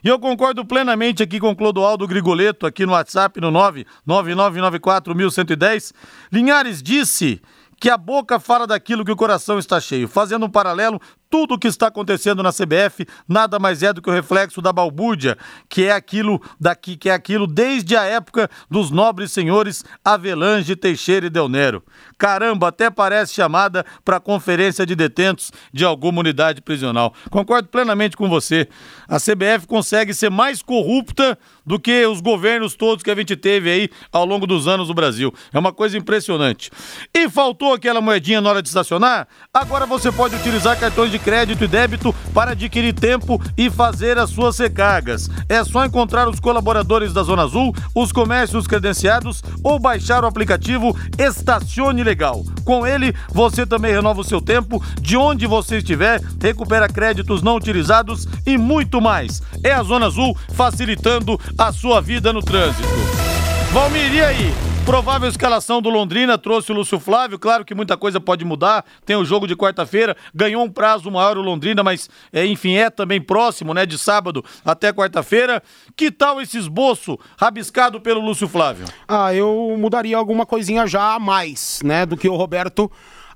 [0.03, 3.51] E eu concordo plenamente aqui com Clodoaldo Grigoleto, aqui no WhatsApp, no
[4.08, 5.93] 999941110.
[6.31, 7.39] Linhares disse
[7.79, 10.08] que a boca fala daquilo que o coração está cheio.
[10.08, 14.09] Fazendo um paralelo, tudo o que está acontecendo na CBF nada mais é do que
[14.09, 15.38] o reflexo da balbúrdia,
[15.69, 21.27] que é aquilo daqui, que é aquilo desde a época dos nobres senhores Avelange, Teixeira
[21.27, 21.83] e Del Nero.
[22.17, 27.13] Caramba, até parece chamada para conferência de detentos de alguma unidade prisional.
[27.29, 28.67] Concordo plenamente com você.
[29.07, 33.69] A CBF consegue ser mais corrupta do que os governos todos que a gente teve
[33.69, 35.33] aí ao longo dos anos no Brasil.
[35.51, 36.71] É uma coisa impressionante.
[37.13, 39.27] E faltou aquela moedinha na hora de estacionar?
[39.53, 44.30] Agora você pode utilizar cartões de crédito e débito para adquirir tempo e fazer as
[44.30, 45.30] suas recargas.
[45.47, 50.95] É só encontrar os colaboradores da Zona Azul, os comércios credenciados ou baixar o aplicativo
[51.17, 52.43] Estacione Legal.
[52.63, 57.56] Com ele, você também renova o seu tempo de onde você estiver, recupera créditos não
[57.56, 59.41] utilizados e muito mais.
[59.63, 62.88] É a Zona Azul facilitando a sua vida no trânsito.
[63.71, 64.74] Valmir, e aí?
[64.85, 67.39] Provável escalação do Londrina trouxe o Lúcio Flávio.
[67.39, 68.85] Claro que muita coisa pode mudar.
[69.03, 70.15] Tem o jogo de quarta-feira.
[70.33, 73.83] Ganhou um prazo maior o Londrina, mas é, enfim, é também próximo, né?
[73.83, 75.61] De sábado até quarta-feira.
[75.95, 78.85] Que tal esse esboço rabiscado pelo Lúcio Flávio?
[79.07, 82.05] Ah, eu mudaria alguma coisinha já a mais, né?
[82.05, 82.89] Do que o Roberto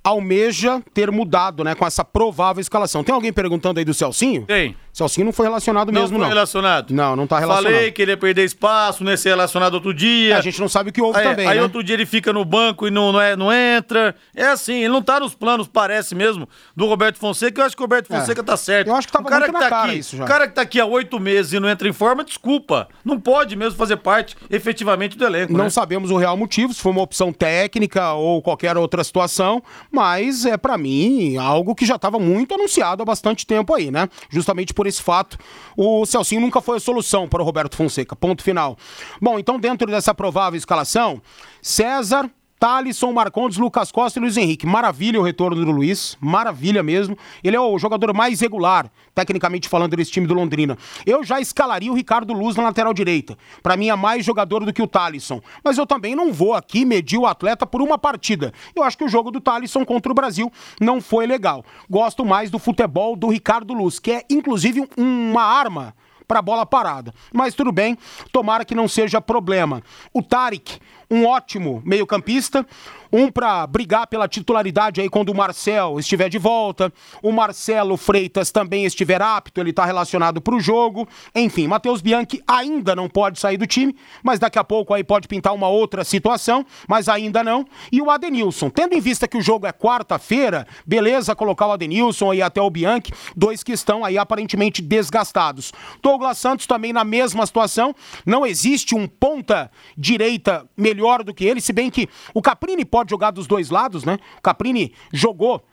[0.04, 1.74] almeja ter mudado, né?
[1.74, 3.04] Com essa provável escalação.
[3.04, 4.46] Tem alguém perguntando aí do Celcinho?
[4.46, 4.76] Tem.
[5.00, 6.30] Celcinho não foi relacionado não mesmo, foi não.
[6.30, 6.92] relacionado?
[6.92, 7.74] Não, não tá relacionado.
[7.74, 10.36] Falei que ele ia perder espaço, não ia ser relacionado outro dia.
[10.36, 11.64] É, a gente não sabe o que houve aí, também, Aí né?
[11.64, 14.16] outro dia ele fica no banco e não, não, é, não entra.
[14.36, 17.62] É assim, ele não tá nos planos, parece mesmo, do Roberto Fonseca.
[17.62, 18.44] Eu acho que o Roberto Fonseca é.
[18.44, 18.88] tá certo.
[18.88, 20.24] Eu acho que tava o cara muito que tá cara aqui, isso já.
[20.24, 22.88] O cara que tá aqui há oito meses e não entra em forma, desculpa.
[23.04, 25.70] Não pode mesmo fazer parte efetivamente do elenco, Não né?
[25.70, 30.58] sabemos o real motivo, se foi uma opção técnica ou qualquer outra situação, mas é
[30.58, 34.10] para mim algo que já estava muito anunciado há bastante tempo aí, né?
[34.30, 35.38] Justamente por esse fato,
[35.78, 38.16] o Celcinho nunca foi a solução para o Roberto Fonseca.
[38.16, 38.78] Ponto final.
[39.22, 41.22] Bom, então dentro dessa provável escalação,
[41.62, 44.68] César, Thalisson, Marcondes, Lucas Costa e Luiz Henrique.
[44.68, 47.18] Maravilha o retorno do Luiz, maravilha mesmo.
[47.42, 50.78] Ele é o jogador mais regular, tecnicamente falando, desse time do Londrina.
[51.06, 53.38] Eu já escalaria o Ricardo Luz na lateral direita.
[53.64, 55.42] Para mim é mais jogador do que o Thalisson.
[55.64, 58.52] Mas eu também não vou aqui medir o atleta por uma partida.
[58.76, 61.64] Eu acho que o jogo do Thalisson contra o Brasil não foi legal.
[61.90, 65.96] Gosto mais do futebol do Ricardo Luz, que é inclusive uma arma
[66.30, 67.12] para bola parada.
[67.34, 67.98] Mas tudo bem,
[68.32, 69.82] tomara que não seja problema.
[70.14, 70.78] O Tarek,
[71.10, 72.66] um ótimo meio-campista,
[73.12, 76.94] um para brigar pela titularidade aí quando o Marcel estiver de volta,
[77.24, 81.08] o Marcelo Freitas também estiver apto, ele está relacionado para o jogo.
[81.34, 85.28] Enfim, Matheus Bianchi ainda não pode sair do time, mas daqui a pouco aí pode
[85.28, 87.66] pintar uma outra situação, mas ainda não.
[87.92, 92.32] E o Adenilson, tendo em vista que o jogo é quarta-feira, beleza colocar o Adenilson
[92.32, 95.72] aí até o Bianchi, dois que estão aí aparentemente desgastados.
[96.02, 97.96] Douglas Santos também na mesma situação,
[98.26, 103.10] não existe um ponta direita melhor do que ele, se bem que o Caprini pode
[103.10, 104.20] jogar dos dois lados, né?
[104.38, 105.64] O Caprini jogou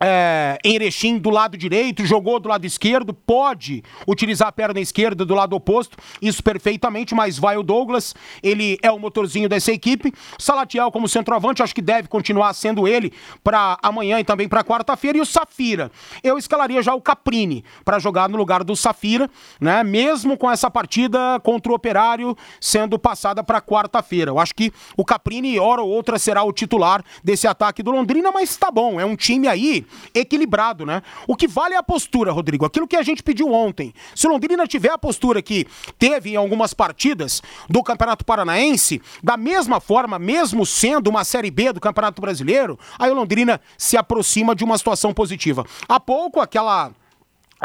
[0.00, 5.24] é, em Erechim do lado direito, jogou do lado esquerdo, pode utilizar a perna esquerda
[5.24, 10.12] do lado oposto, isso perfeitamente, mas vai o Douglas, ele é o motorzinho dessa equipe.
[10.38, 15.18] Salatiel como centroavante, acho que deve continuar sendo ele para amanhã e também para quarta-feira.
[15.18, 15.90] E o Safira,
[16.22, 19.30] eu escalaria já o Caprini para jogar no lugar do Safira,
[19.60, 19.82] né?
[19.84, 24.30] Mesmo com essa partida contra o Operário sendo passada para quarta-feira.
[24.30, 28.30] Eu acho que o Caprini, hora ou outra, será o titular desse ataque do Londrina,
[28.32, 29.83] mas tá bom, é um time aí
[30.14, 31.02] equilibrado, né?
[31.26, 32.64] O que vale é a postura, Rodrigo.
[32.64, 33.92] Aquilo que a gente pediu ontem.
[34.14, 35.66] Se o Londrina tiver a postura que
[35.98, 41.72] teve em algumas partidas do Campeonato Paranaense, da mesma forma, mesmo sendo uma Série B
[41.72, 45.64] do Campeonato Brasileiro, aí o Londrina se aproxima de uma situação positiva.
[45.88, 46.92] Há pouco, aquela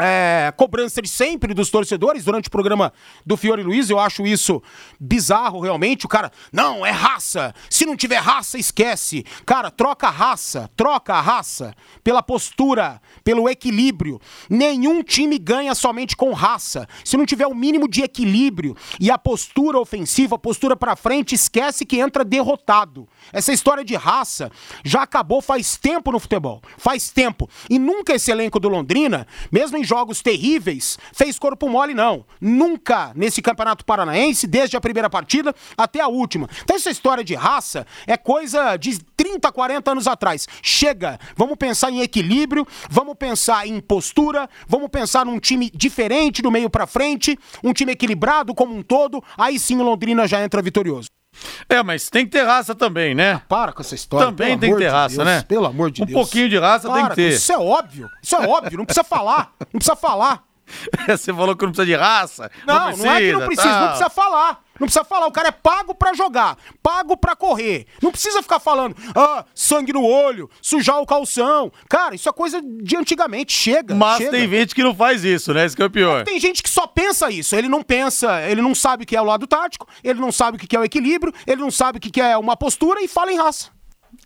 [0.00, 2.92] é, cobrança de sempre dos torcedores durante o programa
[3.24, 3.90] do Fiore Luiz.
[3.90, 4.62] Eu acho isso
[4.98, 6.06] bizarro, realmente.
[6.06, 7.54] O cara, não, é raça.
[7.68, 9.24] Se não tiver raça, esquece.
[9.44, 14.20] Cara, troca a raça, troca a raça pela postura, pelo equilíbrio.
[14.48, 16.88] Nenhum time ganha somente com raça.
[17.04, 21.34] Se não tiver o mínimo de equilíbrio e a postura ofensiva, a postura para frente,
[21.34, 23.06] esquece que entra derrotado.
[23.32, 24.50] Essa história de raça
[24.84, 26.62] já acabou faz tempo no futebol.
[26.78, 27.48] Faz tempo.
[27.68, 32.24] E nunca esse elenco do Londrina, mesmo em jogos terríveis, fez corpo mole, não.
[32.40, 36.48] Nunca nesse Campeonato Paranaense, desde a primeira partida até a última.
[36.62, 40.46] Então essa história de raça é coisa de 30, 40 anos atrás.
[40.62, 46.52] Chega, vamos pensar em equilíbrio, vamos pensar em postura, vamos pensar num time diferente do
[46.52, 50.62] meio para frente, um time equilibrado como um todo, aí sim o Londrina já entra
[50.62, 51.19] vitorioso.
[51.68, 53.34] É, mas tem que ter raça também, né?
[53.34, 54.26] Ah, para com essa história.
[54.26, 55.42] Também tem que ter de raça, Deus, né?
[55.42, 56.18] Pelo amor de um Deus.
[56.18, 57.28] Um pouquinho de raça para, tem que ter.
[57.34, 58.08] Isso é óbvio.
[58.22, 58.78] Isso é óbvio.
[58.78, 59.52] Não precisa falar.
[59.72, 60.42] Não precisa falar.
[61.08, 62.50] Você falou que não precisa de raça.
[62.66, 63.80] Não, não, precisa, não é que não precisa, tal.
[63.80, 64.60] não precisa falar.
[64.80, 67.86] Não precisa falar, o cara é pago para jogar, pago para correr.
[68.02, 71.70] Não precisa ficar falando, ah, sangue no olho, sujar o calção.
[71.86, 73.94] Cara, isso é coisa de antigamente, chega.
[73.94, 74.30] Mas chega.
[74.30, 75.66] tem gente que não faz isso, né?
[75.66, 76.24] Isso que é o pior.
[76.24, 77.54] Tem gente que só pensa isso.
[77.54, 80.56] Ele não pensa, ele não sabe o que é o lado tático, ele não sabe
[80.56, 83.30] o que é o equilíbrio, ele não sabe o que é uma postura e fala
[83.30, 83.68] em raça.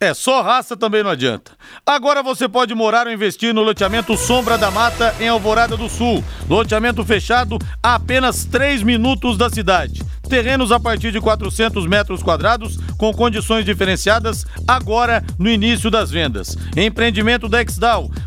[0.00, 1.52] É, só raça também não adianta.
[1.86, 6.22] Agora você pode morar ou investir no loteamento Sombra da Mata, em Alvorada do Sul.
[6.48, 10.02] Loteamento fechado a apenas 3 minutos da cidade.
[10.28, 16.56] Terrenos a partir de 400 metros quadrados, com condições diferenciadas, agora no início das vendas.
[16.76, 17.64] Empreendimento da.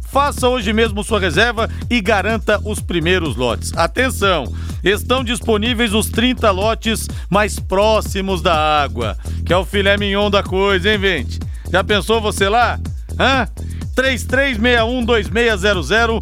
[0.10, 3.74] Faça hoje mesmo sua reserva e garanta os primeiros lotes.
[3.76, 4.46] Atenção!
[4.84, 10.42] Estão disponíveis os 30 lotes mais próximos da água, que é o filé mignon da
[10.42, 11.40] coisa, hein, gente?
[11.72, 12.80] Já pensou você lá?
[13.20, 13.50] Hã?
[13.96, 16.20] 3361-2600,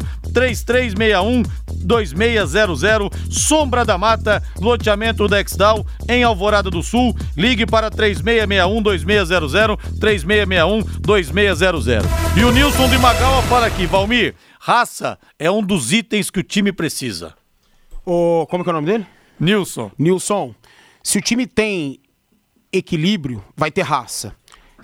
[1.86, 7.14] 3361-2600, Sombra da Mata, loteamento Dexdal, em Alvorada do Sul.
[7.36, 12.02] Ligue para 3661-2600, 3661-2600.
[12.36, 16.42] E o Nilson de Magawa fala aqui, Valmir, raça é um dos itens que o
[16.42, 17.34] time precisa.
[18.04, 19.06] O, como que é o nome dele?
[19.38, 19.90] Nilson.
[19.98, 20.54] Nilson,
[21.02, 22.00] se o time tem
[22.72, 24.34] equilíbrio, vai ter raça.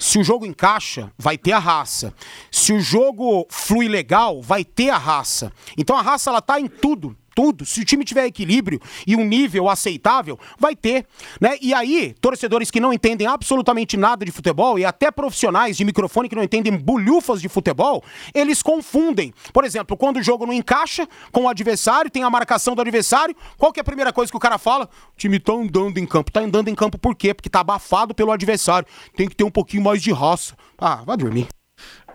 [0.03, 2.13] Se o jogo encaixa, vai ter a raça.
[2.51, 5.53] Se o jogo flui legal, vai ter a raça.
[5.79, 7.65] Então a raça ela tá em tudo tudo.
[7.65, 11.07] Se o time tiver equilíbrio e um nível aceitável, vai ter,
[11.41, 11.57] né?
[11.61, 16.29] E aí, torcedores que não entendem absolutamente nada de futebol e até profissionais de microfone
[16.29, 18.03] que não entendem bulhufas de futebol,
[18.35, 19.33] eles confundem.
[19.53, 23.35] Por exemplo, quando o jogo não encaixa com o adversário, tem a marcação do adversário,
[23.57, 24.89] qual que é a primeira coisa que o cara fala?
[25.15, 26.31] O time tá andando em campo.
[26.31, 27.35] Tá andando em campo por quê?
[27.35, 28.87] Porque tá abafado pelo adversário.
[29.17, 30.57] Tem que ter um pouquinho mais de raça.
[30.79, 31.49] Ah, vai dormir.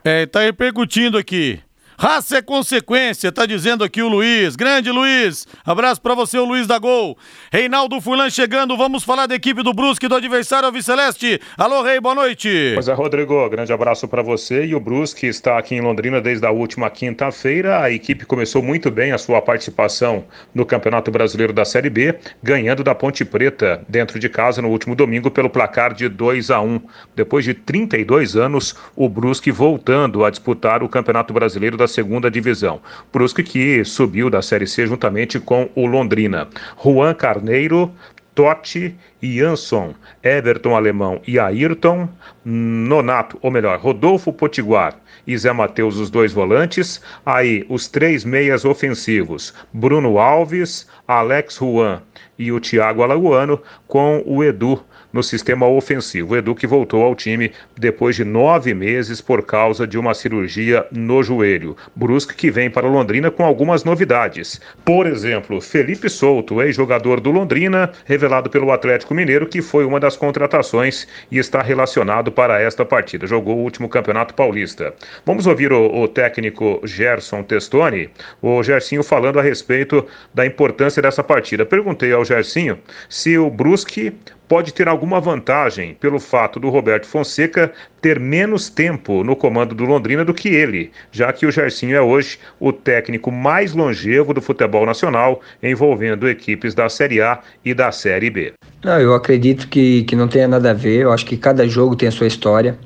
[0.04, 1.60] É, tá repercutindo aqui.
[2.00, 4.56] Raça é consequência, tá dizendo aqui o Luiz.
[4.56, 5.48] Grande Luiz.
[5.66, 7.18] Abraço para você, o Luiz da Gol.
[7.52, 8.78] Reinaldo Fulan chegando.
[8.78, 11.42] Vamos falar da equipe do Brusque do adversário Alviceleste.
[11.58, 12.74] Alô, Rei, boa noite.
[12.76, 13.50] Pois é, Rodrigo.
[13.50, 14.64] Grande abraço para você.
[14.64, 17.82] E o Brusque está aqui em Londrina desde a última quinta-feira.
[17.82, 22.84] A equipe começou muito bem a sua participação no Campeonato Brasileiro da Série B, ganhando
[22.84, 26.80] da Ponte Preta dentro de casa no último domingo pelo placar de 2 a 1.
[27.16, 32.82] Depois de 32 anos, o Brusque voltando a disputar o Campeonato Brasileiro da segunda divisão.
[33.12, 36.48] Brusque que subiu da Série C juntamente com o Londrina.
[36.84, 37.92] Juan Carneiro,
[38.38, 42.08] Totti Jansson, Everton Alemão e Ayrton,
[42.46, 44.96] Nonato, ou melhor, Rodolfo Potiguar
[45.26, 47.02] e Zé Matheus, os dois volantes.
[47.26, 52.02] Aí os três meias ofensivos: Bruno Alves, Alex Juan
[52.38, 56.34] e o Thiago Alagoano, com o Edu no sistema ofensivo.
[56.34, 60.86] O Edu que voltou ao time depois de nove meses por causa de uma cirurgia
[60.92, 61.76] no joelho.
[61.96, 64.60] Brusque que vem para Londrina com algumas novidades.
[64.84, 70.18] Por exemplo, Felipe Souto, ex-jogador do Londrina, revelado pelo Atlético Mineiro, que foi uma das
[70.18, 73.28] contratações e está relacionado para esta partida.
[73.28, 74.94] Jogou o último Campeonato Paulista.
[75.26, 78.10] Vamos ouvir o, o técnico Gerson Testoni,
[78.42, 81.66] o Gersinho falando a respeito da importância dessa partida.
[81.66, 82.78] Perguntei ao Gersinho
[83.10, 84.14] se o Brusque
[84.48, 89.86] pode ter alguma vantagem pelo fato do Roberto Fonseca ter menos tempo no comando do
[89.86, 94.42] Londrina do que ele, já que o Gersinho é hoje o técnico mais longevo do
[94.42, 98.54] futebol nacional, envolvendo equipes da Série A e da Série B.
[98.84, 101.96] Não, eu acredito que, que não tenha nada a ver, eu acho que cada jogo
[101.96, 102.78] tem a sua história.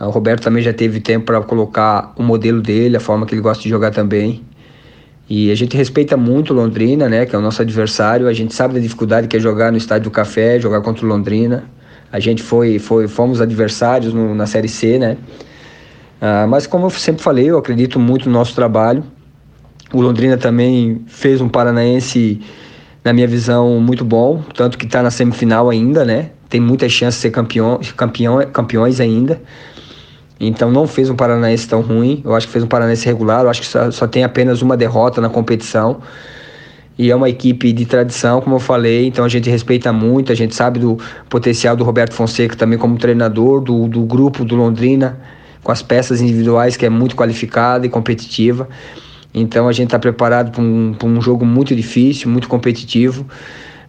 [0.00, 3.40] O Roberto também já teve tempo para colocar o modelo dele, a forma que ele
[3.40, 4.44] gosta de jogar também.
[5.28, 8.28] E a gente respeita muito Londrina, né, que é o nosso adversário.
[8.28, 11.08] A gente sabe da dificuldade que é jogar no Estádio do Café, jogar contra o
[11.08, 11.64] Londrina.
[12.12, 15.16] A gente foi, foi fomos adversários no, na Série C, né?
[16.20, 19.04] Ah, mas como eu sempre falei, eu acredito muito no nosso trabalho.
[19.92, 22.40] O Londrina também fez um paranaense,
[23.04, 26.30] na minha visão, muito bom, tanto que está na semifinal ainda, né?
[26.48, 29.40] Tem muita chance de ser campeão, campeão, campeões ainda.
[30.38, 32.20] Então não fez um Paranaense tão ruim.
[32.24, 33.44] Eu acho que fez um Paranaense regular.
[33.44, 36.00] Eu acho que só, só, tem apenas uma derrota na competição.
[36.96, 39.06] E é uma equipe de tradição, como eu falei.
[39.06, 40.32] Então a gente respeita muito.
[40.32, 44.54] A gente sabe do potencial do Roberto Fonseca também como treinador, do, do grupo do
[44.54, 45.18] Londrina,
[45.62, 48.68] com as peças individuais, que é muito qualificada e competitiva.
[49.32, 53.26] Então a gente está preparado para um, um jogo muito difícil, muito competitivo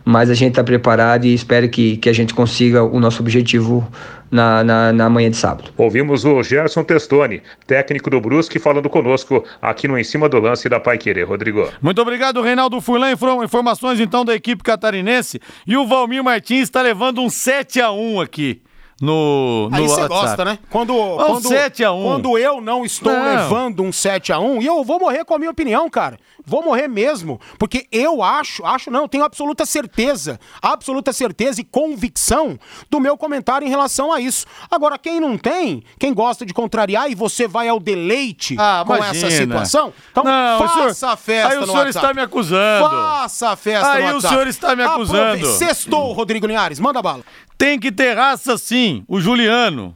[0.07, 3.85] mas a gente está preparado e espero que, que a gente consiga o nosso objetivo
[4.29, 5.71] na, na, na, manhã de sábado.
[5.77, 10.67] Ouvimos o Gerson Testoni, técnico do Brusque, falando conosco aqui no Em Cima do Lance
[10.67, 11.23] da Pai Querer.
[11.23, 11.69] Rodrigo.
[11.81, 13.13] Muito obrigado, Reinaldo Furlan.
[13.43, 15.39] Informações então da equipe catarinense.
[15.65, 18.61] E o Valmir Martins está levando um 7 a 1 aqui
[19.01, 20.59] no, no Aí você gosta, né?
[20.69, 22.03] Quando, quando, 7 a 1.
[22.03, 23.23] quando eu não estou não.
[23.23, 26.17] levando um 7 a 1 e eu vou morrer com a minha opinião, cara.
[26.47, 32.57] Vou morrer mesmo, porque eu acho, acho não, tenho absoluta certeza, absoluta certeza e convicção
[32.89, 34.45] do meu comentário em relação a isso.
[34.69, 38.95] Agora, quem não tem, quem gosta de contrariar e você vai ao deleite ah, com
[38.95, 39.27] imagina.
[39.27, 42.89] essa situação, então não, faça senhor, a festa Aí o senhor está me acusando.
[42.89, 45.37] Faça a festa aí no o senhor está me acusando.
[45.37, 45.57] Aprove...
[45.57, 47.23] Sextou, Rodrigo Linhares, manda bala.
[47.57, 49.95] Tem que ter raça sim, o Juliano.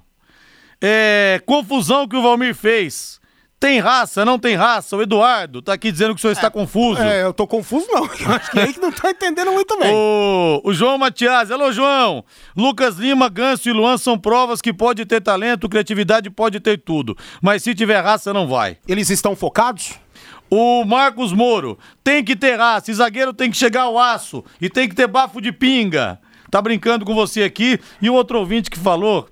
[0.82, 3.20] É, confusão que o Valmir fez.
[3.60, 4.96] Tem raça, não tem raça?
[4.96, 7.02] O Eduardo tá aqui dizendo que o senhor é, está confuso.
[7.02, 8.06] É, eu tô confuso não.
[8.26, 9.94] Eu acho que é aí que não tá entendendo muito bem.
[9.94, 12.24] O, o João Matias, alô João.
[12.56, 17.18] Lucas Lima, Ganso e Luan são provas que pode ter talento, criatividade, pode ter tudo.
[17.42, 18.78] Mas se tiver raça, não vai.
[18.88, 19.92] Eles estão focados?
[20.50, 24.68] O Marcos Moro, tem que ter raça, e zagueiro tem que chegar ao aço, e
[24.68, 26.20] tem que ter bafo de pinga.
[26.50, 27.80] Tá brincando com você aqui.
[28.02, 29.28] E o outro ouvinte que falou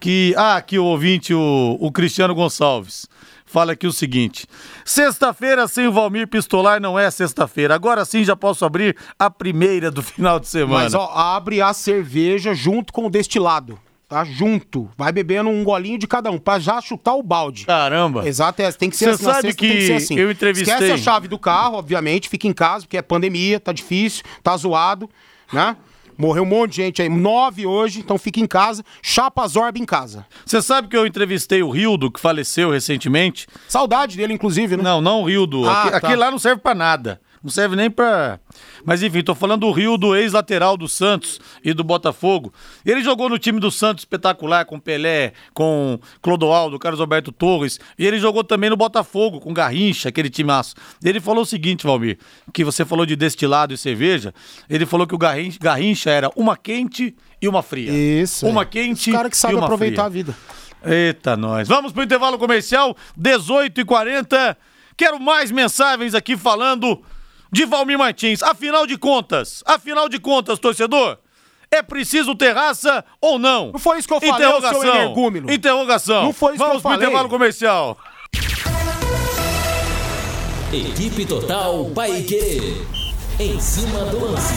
[0.00, 0.34] que.
[0.36, 3.06] Ah, aqui o ouvinte, o, o Cristiano Gonçalves
[3.48, 4.46] fala aqui o seguinte:
[4.84, 7.74] sexta-feira sem o Valmir Pistolar não é sexta-feira.
[7.74, 10.84] Agora sim já posso abrir a primeira do final de semana.
[10.84, 13.78] Mas ó, abre a cerveja junto com o destilado.
[14.08, 17.66] Tá junto, vai bebendo um golinho de cada um, pra já chutar o balde.
[17.66, 18.26] Caramba.
[18.26, 19.24] Exato, é, tem que ser Você assim.
[19.24, 20.14] sabe que, que assim.
[20.18, 20.72] eu entrevistei.
[20.72, 24.56] Esquece a chave do carro, obviamente, fica em casa, porque é pandemia, tá difícil, tá
[24.56, 25.10] zoado,
[25.52, 25.76] né?
[26.18, 29.84] Morreu um monte de gente aí, nove hoje, então fica em casa, chapa Zorba em
[29.84, 30.26] casa.
[30.44, 33.46] Você sabe que eu entrevistei o Rildo, que faleceu recentemente?
[33.68, 34.82] Saudade dele, inclusive, né?
[34.82, 35.64] Não, não o Rildo.
[35.68, 35.96] Ah, aqui, tá.
[35.98, 37.20] aqui lá não serve para nada.
[37.42, 38.40] Não serve nem pra.
[38.84, 42.52] Mas enfim, tô falando do Rio, do ex-lateral do Santos e do Botafogo.
[42.84, 47.78] Ele jogou no time do Santos espetacular, com Pelé, com Clodoaldo, Carlos Alberto Torres.
[47.98, 50.74] E ele jogou também no Botafogo, com Garrincha, aquele timaço.
[51.04, 52.18] Ele falou o seguinte, Valmir,
[52.52, 54.34] que você falou de destilado e cerveja.
[54.68, 57.92] Ele falou que o Garrincha, Garrincha era uma quente e uma fria.
[57.92, 58.46] Isso.
[58.46, 58.66] Uma é.
[58.66, 59.10] quente.
[59.10, 60.06] O cara que sabe aproveitar fria.
[60.06, 60.36] a vida.
[60.84, 61.66] Eita, nós.
[61.66, 64.56] Vamos pro intervalo comercial, 18h40.
[64.96, 67.02] Quero mais mensagens aqui falando
[67.50, 68.42] de Valmir Martins.
[68.42, 71.18] Afinal de contas, afinal de contas, torcedor,
[71.70, 73.72] é preciso ter raça ou não?
[73.72, 74.80] Não foi isso que eu falei, Interrogação.
[74.80, 75.52] seu energúmeno.
[75.52, 76.24] Interrogação.
[76.24, 76.98] Não foi isso Vamos que eu falei.
[77.06, 77.98] intervalo comercial.
[80.72, 82.76] Equipe Total Paique.
[83.40, 84.54] Em cima do lance.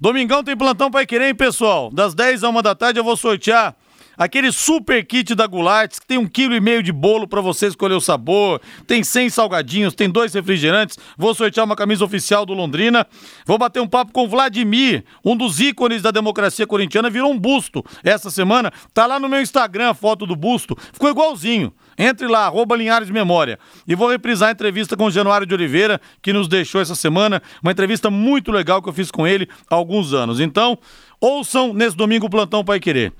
[0.00, 1.90] Domingão tem plantão Pai Querer, hein, pessoal?
[1.90, 3.74] Das 10 a 1 da tarde eu vou sortear
[4.16, 7.66] aquele super kit da Gulates, que tem um quilo e meio de bolo para você
[7.66, 10.98] escolher o sabor, tem 100 salgadinhos, tem dois refrigerantes.
[11.16, 13.06] Vou sortear uma camisa oficial do Londrina.
[13.46, 17.84] Vou bater um papo com Vladimir, um dos ícones da democracia corintiana, virou um busto
[18.02, 18.72] essa semana.
[18.92, 21.72] Tá lá no meu Instagram a foto do busto, ficou igualzinho.
[21.96, 23.58] Entre lá, arroba Linhares Memória.
[23.86, 27.40] E vou reprisar a entrevista com o Januário de Oliveira, que nos deixou essa semana.
[27.62, 30.40] Uma entrevista muito legal que eu fiz com ele há alguns anos.
[30.40, 30.76] Então,
[31.20, 33.12] ouçam nesse domingo o Plantão Pai Querer.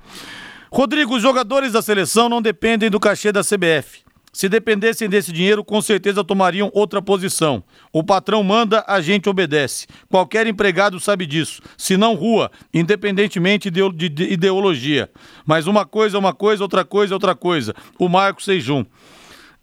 [0.75, 4.03] Rodrigo, os jogadores da seleção não dependem do cachê da CBF.
[4.33, 7.63] Se dependessem desse dinheiro, com certeza tomariam outra posição.
[7.93, 9.87] O patrão manda, a gente obedece.
[10.09, 11.61] Qualquer empregado sabe disso.
[11.77, 13.81] Se não, rua, independentemente de
[14.29, 15.09] ideologia.
[15.45, 17.73] Mas uma coisa é uma coisa, outra coisa é outra coisa.
[17.97, 18.85] O Marco Seijum.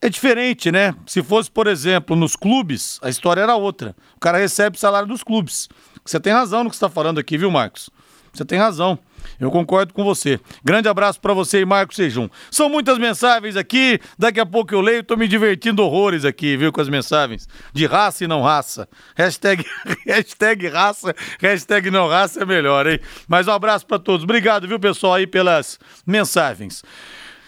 [0.00, 0.94] É diferente, né?
[1.06, 3.94] Se fosse, por exemplo, nos clubes, a história era outra.
[4.16, 5.68] O cara recebe salário dos clubes.
[6.06, 7.90] Você tem razão no que está falando aqui, viu, Marcos?
[8.32, 8.98] Você tem razão.
[9.42, 10.38] Eu concordo com você.
[10.64, 12.28] Grande abraço para você e Marco Sejum.
[12.48, 16.70] São muitas mensagens aqui, daqui a pouco eu leio, tô me divertindo horrores aqui, viu,
[16.70, 17.48] com as mensagens.
[17.72, 18.88] De raça e não raça.
[19.16, 19.66] Hashtag,
[20.06, 23.00] hashtag raça, hashtag não raça é melhor, hein?
[23.26, 24.22] Mas um abraço para todos.
[24.22, 25.76] Obrigado, viu, pessoal, aí pelas
[26.06, 26.84] mensagens.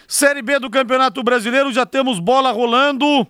[0.05, 3.25] Série B do Campeonato Brasileiro, já temos bola rolando.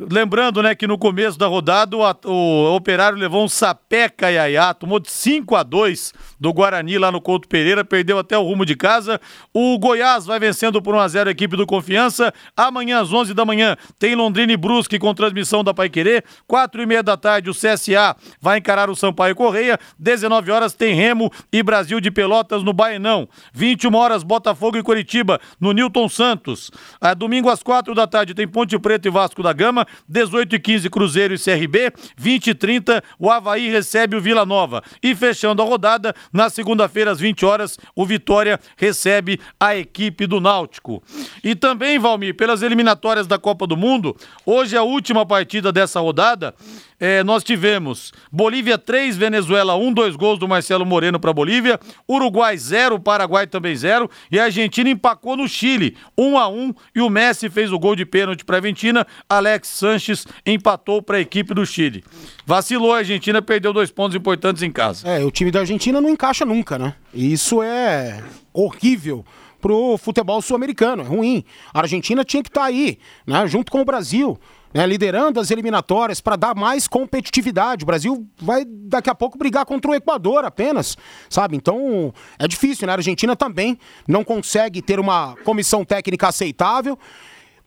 [0.00, 5.00] Lembrando, né, que no começo da rodada o, o Operário levou um sapeca Iaiá, tomou
[5.00, 8.76] de 5 a 2 do Guarani lá no Couto Pereira, perdeu até o rumo de
[8.76, 9.20] casa.
[9.52, 12.32] O Goiás vai vencendo por 1 a 0 a equipe do Confiança.
[12.56, 16.22] Amanhã às 11 da manhã tem Londrina e Brusque com transmissão da Paiquerê.
[16.46, 19.80] Quatro e meia da tarde o CSA vai encarar o Sampaio Correia.
[19.98, 23.28] 19 horas tem Remo e Brasil de Pelotas no Baenão.
[23.52, 26.70] 21 horas Botafogo e Curitiba no Newton Santos.
[27.00, 29.87] A, domingo às 4 da tarde tem Ponte Preta e Vasco da Gama.
[30.08, 34.82] 18 e 15 Cruzeiro e CRB, 20 e 30 o Havaí recebe o Vila Nova.
[35.02, 40.40] E fechando a rodada, na segunda-feira às 20 horas, o Vitória recebe a equipe do
[40.40, 41.02] Náutico.
[41.42, 46.00] E também, Valmir, pelas eliminatórias da Copa do Mundo, hoje é a última partida dessa
[46.00, 46.54] rodada
[47.00, 51.78] é, nós tivemos Bolívia 3, Venezuela 1, dois gols do Marcelo Moreno para Bolívia,
[52.08, 57.00] Uruguai 0, Paraguai também 0 e a Argentina empacou no Chile 1 a 1 e
[57.00, 61.20] o Messi fez o gol de pênalti para a Argentina, Alex Sanches empatou para a
[61.20, 62.04] equipe do Chile.
[62.44, 65.08] Vacilou a Argentina, perdeu dois pontos importantes em casa.
[65.08, 66.94] É, o time da Argentina não encaixa nunca, né?
[67.14, 68.22] E isso é
[68.52, 69.24] horrível
[69.60, 71.44] pro futebol sul-americano, é ruim.
[71.72, 74.38] A Argentina tinha que estar tá aí, né, junto com o Brasil
[74.72, 77.84] né, liderando as eliminatórias para dar mais competitividade.
[77.84, 80.96] O Brasil vai daqui a pouco brigar contra o Equador apenas,
[81.28, 81.56] sabe?
[81.56, 82.92] Então é difícil, né?
[82.92, 86.98] A Argentina também não consegue ter uma comissão técnica aceitável.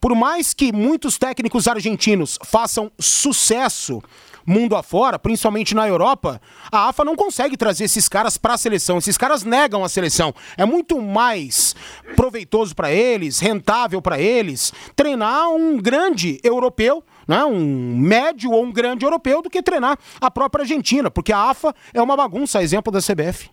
[0.02, 4.02] Por mais que muitos técnicos argentinos façam sucesso
[4.44, 6.42] mundo afora, principalmente na Europa,
[6.72, 8.98] a AFA não consegue trazer esses caras para a seleção.
[8.98, 10.34] Esses caras negam a seleção.
[10.58, 11.76] É muito mais
[12.16, 18.72] proveitoso para eles, rentável para eles, treinar um grande europeu né, um médio ou um
[18.72, 22.92] grande europeu do que treinar a própria Argentina, porque a AFA é uma bagunça, exemplo
[22.92, 23.50] da CBF.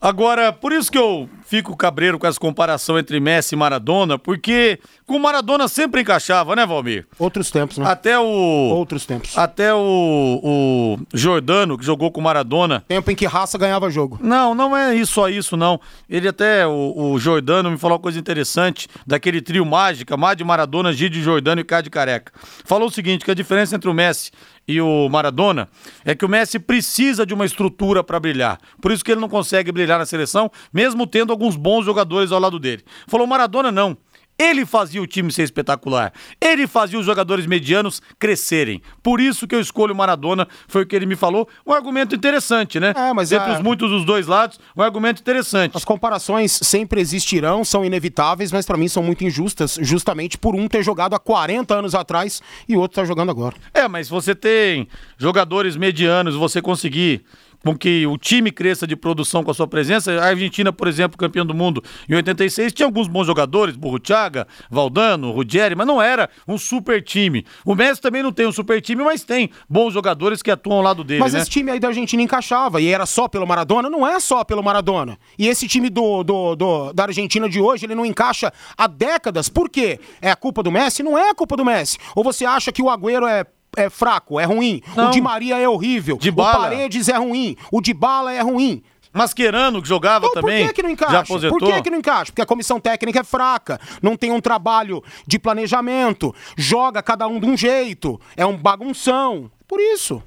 [0.00, 4.78] Agora, por isso que eu fico cabreiro com essa comparação entre Messi e Maradona, porque
[5.06, 7.06] com Maradona sempre encaixava, né, Valmir?
[7.18, 7.86] Outros tempos, né?
[7.86, 8.24] Até o.
[8.24, 9.36] Outros tempos.
[9.36, 12.82] Até o, o Jordano, que jogou com Maradona.
[12.88, 14.18] Tempo em que raça ganhava jogo.
[14.22, 15.78] Não, não é isso, só isso, não.
[16.08, 20.94] Ele até, o, o Jordano, me falou uma coisa interessante daquele trio mágica, Mad Maradona,
[20.94, 22.32] Gide Jordano e Cade Careca.
[22.64, 24.30] Falou o seguinte: que a diferença entre o Messi
[24.66, 25.68] e o Maradona
[26.04, 28.58] é que o Messi precisa de uma estrutura para brilhar.
[28.80, 32.40] Por isso que ele não consegue brilhar na seleção, mesmo tendo alguns bons jogadores ao
[32.40, 32.84] lado dele.
[33.06, 33.96] Falou Maradona não.
[34.40, 36.14] Ele fazia o time ser espetacular.
[36.40, 38.80] Ele fazia os jogadores medianos crescerem.
[39.02, 41.46] Por isso que eu escolho o Maradona, foi o que ele me falou.
[41.66, 42.94] Um argumento interessante, né?
[42.96, 43.54] É, mas Entre é...
[43.54, 45.76] os muitos dos dois lados, um argumento interessante.
[45.76, 50.66] As comparações sempre existirão, são inevitáveis, mas para mim são muito injustas, justamente por um
[50.68, 53.56] ter jogado há 40 anos atrás e o outro tá jogando agora.
[53.74, 54.88] É, mas você tem
[55.18, 57.24] jogadores medianos, você conseguir
[57.64, 60.12] com que o time cresça de produção com a sua presença.
[60.12, 65.30] A Argentina, por exemplo, campeão do mundo em 86, tinha alguns bons jogadores, Burruchaga, Valdano,
[65.30, 67.44] Ruggeri, mas não era um super time.
[67.64, 70.82] O Messi também não tem um super time, mas tem bons jogadores que atuam ao
[70.82, 71.20] lado dele.
[71.20, 71.40] Mas né?
[71.40, 73.90] esse time aí da Argentina encaixava e era só pelo Maradona?
[73.90, 75.18] Não é só pelo Maradona.
[75.38, 79.48] E esse time do, do, do, da Argentina de hoje, ele não encaixa há décadas.
[79.48, 79.98] Por quê?
[80.20, 81.02] É a culpa do Messi?
[81.02, 81.98] Não é a culpa do Messi.
[82.14, 83.44] Ou você acha que o Agüero é
[83.76, 84.82] é fraco, é ruim.
[84.96, 85.08] Não.
[85.08, 86.16] O Di Maria é horrível.
[86.16, 86.68] De o bala.
[86.68, 87.56] Paredes é ruim.
[87.70, 88.82] O de bala é ruim.
[89.12, 90.64] Mascherano, que jogava Então, também.
[90.64, 91.12] Por que, que não encaixa?
[91.12, 91.58] Já aposentou.
[91.58, 92.26] Por que, que não encaixa?
[92.26, 97.40] Porque a comissão técnica é fraca, não tem um trabalho de planejamento, joga cada um
[97.40, 99.50] de um jeito, é um bagunção.
[99.66, 100.22] Por isso.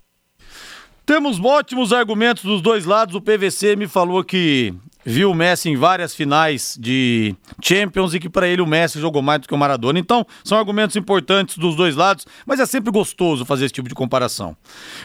[1.05, 3.15] Temos ótimos argumentos dos dois lados.
[3.15, 4.73] O PVC me falou que
[5.05, 9.21] viu o Messi em várias finais de Champions e que para ele o Messi jogou
[9.21, 9.99] mais do que o Maradona.
[9.99, 13.95] Então, são argumentos importantes dos dois lados, mas é sempre gostoso fazer esse tipo de
[13.95, 14.55] comparação.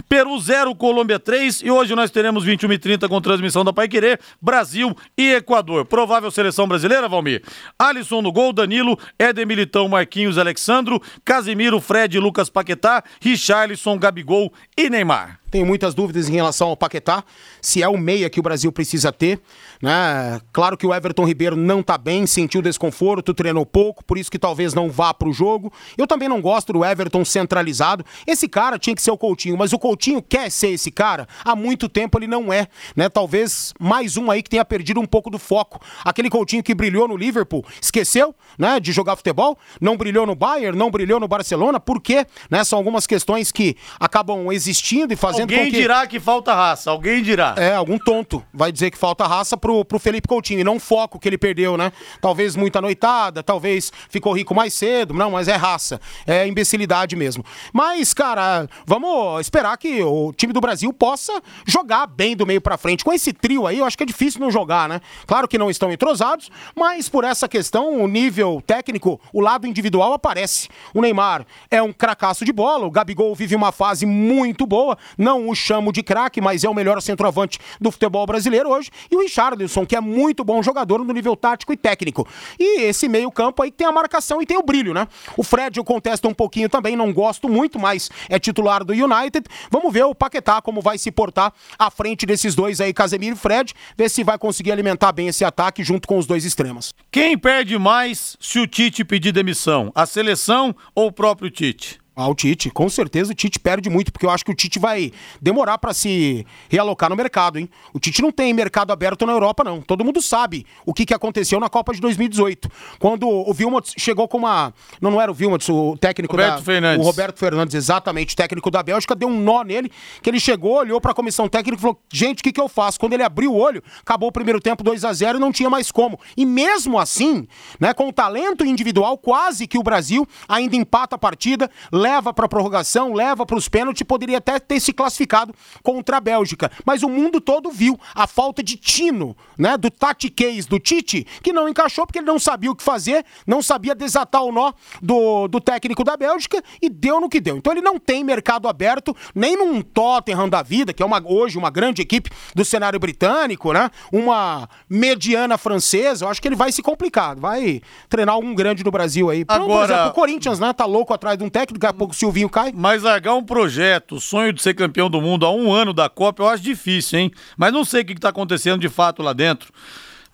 [0.08, 4.18] Peru 0, Colômbia 3 e hoje nós teremos 21 e 30 com transmissão da Paiquerê,
[4.40, 5.84] Brasil e Equador.
[5.84, 7.42] Provável seleção brasileira, Valmir?
[7.78, 14.88] Alisson no gol, Danilo, Éder Militão, Marquinhos, Alexandro, Casimiro, Fred, Lucas Paquetá, Richarlison, Gabigol e
[14.90, 15.40] Neymar.
[15.50, 17.24] Tenho muitas dúvidas em relação ao Paquetá,
[17.60, 19.40] se é o meia que o Brasil precisa ter.
[19.80, 20.40] Né?
[20.52, 24.38] Claro que o Everton Ribeiro não tá bem, sentiu desconforto, treinou pouco, por isso que
[24.38, 25.72] talvez não vá pro jogo.
[25.96, 28.04] Eu também não gosto do Everton centralizado.
[28.26, 31.26] Esse cara tinha que ser o Coutinho, mas o Coutinho quer ser esse cara.
[31.44, 33.08] Há muito tempo ele não é, né?
[33.08, 35.80] Talvez mais um aí que tenha perdido um pouco do foco.
[36.04, 40.76] Aquele Coutinho que brilhou no Liverpool, esqueceu, né, de jogar futebol, não brilhou no Bayern,
[40.76, 42.26] não brilhou no Barcelona, por quê?
[42.50, 42.62] Né?
[42.64, 46.90] São algumas questões que acabam existindo e fazendo Alguém com que dirá que falta raça,
[46.90, 47.54] alguém dirá.
[47.56, 50.80] é, algum tonto vai dizer que falta raça pro, pro Felipe Coutinho, e não o
[50.80, 51.92] foco que ele perdeu, né?
[52.20, 57.44] Talvez muita noitada, talvez ficou rico mais cedo, não, mas é raça, é imbecilidade mesmo.
[57.72, 62.78] Mas, cara, vamos esperar que o time do Brasil possa jogar bem do meio pra
[62.78, 63.04] frente.
[63.04, 65.00] Com esse trio aí, eu acho que é difícil não jogar, né?
[65.26, 70.12] Claro que não estão entrosados, mas por essa questão, o nível técnico, o lado individual
[70.12, 70.68] aparece.
[70.94, 75.27] O Neymar é um cracaço de bola, o Gabigol vive uma fase muito boa, não
[75.34, 79.20] o chamo de craque, mas é o melhor centroavante do futebol brasileiro hoje, e o
[79.20, 82.26] Richarlison, que é muito bom jogador no nível tático e técnico.
[82.58, 85.06] E esse meio-campo aí que tem a marcação e tem o brilho, né?
[85.36, 89.46] O Fred eu contesto um pouquinho também, não gosto muito, mas é titular do United.
[89.70, 93.38] Vamos ver o Paquetá como vai se portar à frente desses dois aí, Casemiro e
[93.38, 96.94] Fred, ver se vai conseguir alimentar bem esse ataque junto com os dois extremos.
[97.10, 99.90] Quem perde mais se o Tite pedir demissão?
[99.94, 101.98] A seleção ou o próprio Tite?
[102.20, 104.80] Ah, o Tite, com certeza o Tite perde muito, porque eu acho que o Tite
[104.80, 107.70] vai demorar pra se realocar no mercado, hein?
[107.94, 109.80] O Tite não tem mercado aberto na Europa, não.
[109.80, 112.68] Todo mundo sabe o que, que aconteceu na Copa de 2018.
[112.98, 114.74] Quando o Vilmot chegou com uma.
[115.00, 116.62] Não, não era o Vilmot, o técnico Roberto da.
[116.62, 117.06] Fernandes.
[117.06, 119.88] O Roberto Fernandes, exatamente, técnico da Bélgica, deu um nó nele,
[120.20, 122.98] que ele chegou, olhou pra comissão técnica e falou: gente, o que, que eu faço?
[122.98, 125.70] Quando ele abriu o olho, acabou o primeiro tempo 2 a 0 e não tinha
[125.70, 126.18] mais como.
[126.36, 127.46] E mesmo assim,
[127.78, 132.48] né, com o talento individual, quase que o Brasil ainda empata a partida, leva pra
[132.48, 136.70] prorrogação, leva pros pênaltis, poderia até ter se classificado contra a Bélgica.
[136.84, 141.52] Mas o mundo todo viu a falta de tino, né, do tatiquez do Tite, que
[141.52, 145.46] não encaixou porque ele não sabia o que fazer, não sabia desatar o nó do,
[145.48, 147.56] do técnico da Bélgica e deu no que deu.
[147.56, 151.58] Então ele não tem mercado aberto nem num Tottenham da vida, que é uma, hoje
[151.58, 153.90] uma grande equipe do cenário britânico, né?
[154.12, 158.90] Uma mediana francesa, eu acho que ele vai se complicar, vai treinar algum grande do
[158.90, 159.44] Brasil aí.
[159.44, 160.72] Por- Por Agora- exemplo, o Corinthians, né?
[160.72, 162.72] Tá louco atrás de um técnico, a pouco o Silvinho cai.
[162.74, 166.08] Mas largar um projeto, o sonho de ser campeão do mundo há um ano da
[166.08, 167.32] Copa, eu acho difícil, hein?
[167.56, 169.72] Mas não sei o que está acontecendo de fato lá dentro.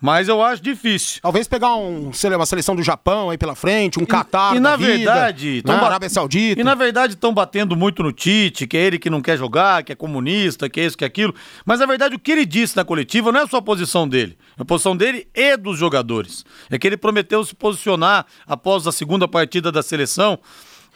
[0.01, 1.19] Mas eu acho difícil.
[1.21, 4.59] Talvez pegar um, sei lá, uma seleção do Japão aí pela frente, um Catar e
[4.59, 5.61] da na vida, verdade, né?
[5.65, 6.59] tão ba- Arábia Saudita.
[6.59, 9.83] E na verdade estão batendo muito no Tite, que é ele que não quer jogar,
[9.83, 11.33] que é comunista, que é isso, que é aquilo.
[11.65, 14.37] Mas na verdade o que ele disse na coletiva não é só a posição dele,
[14.59, 16.43] é a posição dele e dos jogadores.
[16.69, 20.37] É que ele prometeu se posicionar após a segunda partida da seleção.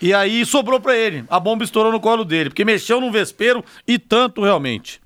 [0.02, 1.26] E aí sobrou pra ele.
[1.30, 5.02] A bomba estourou no colo dele, porque mexeu num vespeiro e tanto realmente.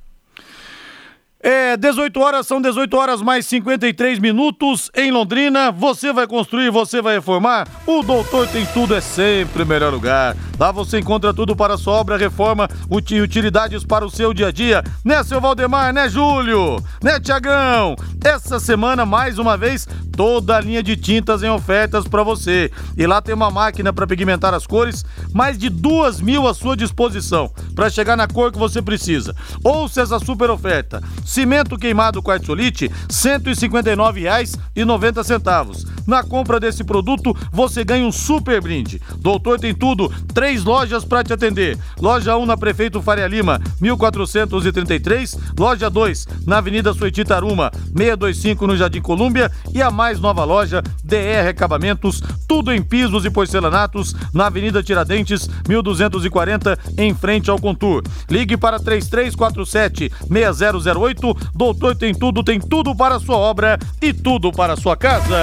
[1.45, 5.73] É, 18 horas, são 18 horas mais 53 minutos em Londrina.
[5.73, 7.67] Você vai construir, você vai reformar?
[7.85, 10.37] O Doutor Tem Tudo é sempre o melhor lugar.
[10.57, 14.51] Lá você encontra tudo para sua obra, reforma, uti- utilidades para o seu dia a
[14.53, 14.81] dia.
[15.03, 15.91] Né, seu Valdemar?
[15.93, 16.81] Né, Júlio?
[17.03, 17.97] Né, Tiagão?
[18.23, 19.85] Essa semana, mais uma vez,
[20.15, 22.71] toda a linha de tintas em ofertas para você.
[22.97, 26.77] E lá tem uma máquina para pigmentar as cores, mais de duas mil à sua
[26.77, 29.35] disposição, para chegar na cor que você precisa.
[29.61, 31.03] Ouça essa super oferta.
[31.33, 35.93] Cimento queimado quartzolite, R$ 159,90.
[36.05, 39.01] Na compra desse produto, você ganha um super brinde.
[39.17, 41.75] Doutor tem tudo, três lojas para te atender.
[41.99, 45.35] Loja 1 na Prefeito Faria Lima, 1433.
[45.57, 49.51] Loja 2 na Avenida Sueti Taruma, 625 no Jardim Colúmbia.
[49.73, 55.49] E a mais nova loja, DR Acabamentos, tudo em pisos e porcelanatos, na Avenida Tiradentes,
[55.67, 58.03] 1240, em frente ao Contour.
[58.29, 61.22] Ligue para 3347 6008.
[61.53, 65.37] Doutor tem tudo, tem tudo para a sua obra e tudo para a sua casa.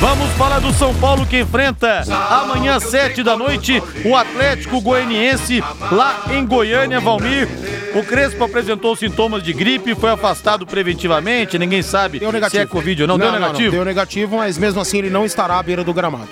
[0.00, 5.62] Vamos falar do São Paulo que enfrenta amanhã, sete da noite, o Atlético Goianiense
[5.92, 7.46] lá em Goiânia, Valmir.
[7.94, 12.18] O Crespo apresentou sintomas de gripe, foi afastado preventivamente, ninguém sabe
[12.48, 13.18] se é Covid ou não.
[13.18, 13.70] Deu negativo?
[13.72, 16.30] deu negativo, mas mesmo assim ele não estará à beira do gramado.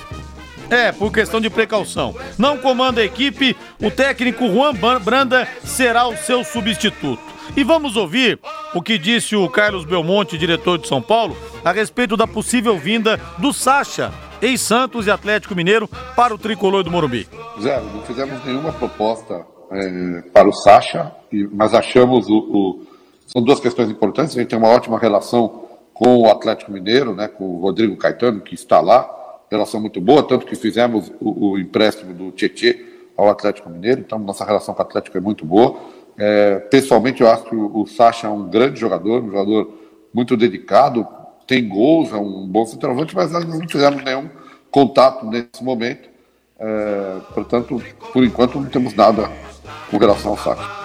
[0.70, 2.14] É, por questão de precaução.
[2.38, 7.37] Não comanda a equipe, o técnico Juan Branda será o seu substituto.
[7.56, 8.38] E vamos ouvir
[8.74, 13.20] o que disse o Carlos Belmonte, diretor de São Paulo, a respeito da possível vinda
[13.38, 17.28] do Sacha, ex-Santos e Atlético Mineiro, para o tricolor do Morumbi.
[17.60, 21.12] Zé, não fizemos nenhuma proposta é, para o Sacha,
[21.52, 22.86] mas achamos o, o,
[23.26, 24.36] São duas questões importantes.
[24.36, 28.40] A gente tem uma ótima relação com o Atlético Mineiro, né, com o Rodrigo Caetano,
[28.40, 29.10] que está lá,
[29.50, 32.84] relação muito boa, tanto que fizemos o, o empréstimo do Tietê
[33.16, 35.76] ao Atlético Mineiro, então nossa relação com o Atlético é muito boa.
[36.18, 39.72] É, pessoalmente, eu acho que o, Sacha é um grande jogador, um jogador
[40.12, 41.06] muito dedicado,
[41.46, 44.28] tem gols, é um bom centroavante, mas nós não fizemos nenhum
[44.70, 46.08] contato nesse momento.
[46.58, 47.80] É, portanto,
[48.12, 49.30] por enquanto, não temos nada
[49.90, 50.78] com relação ao Sacha.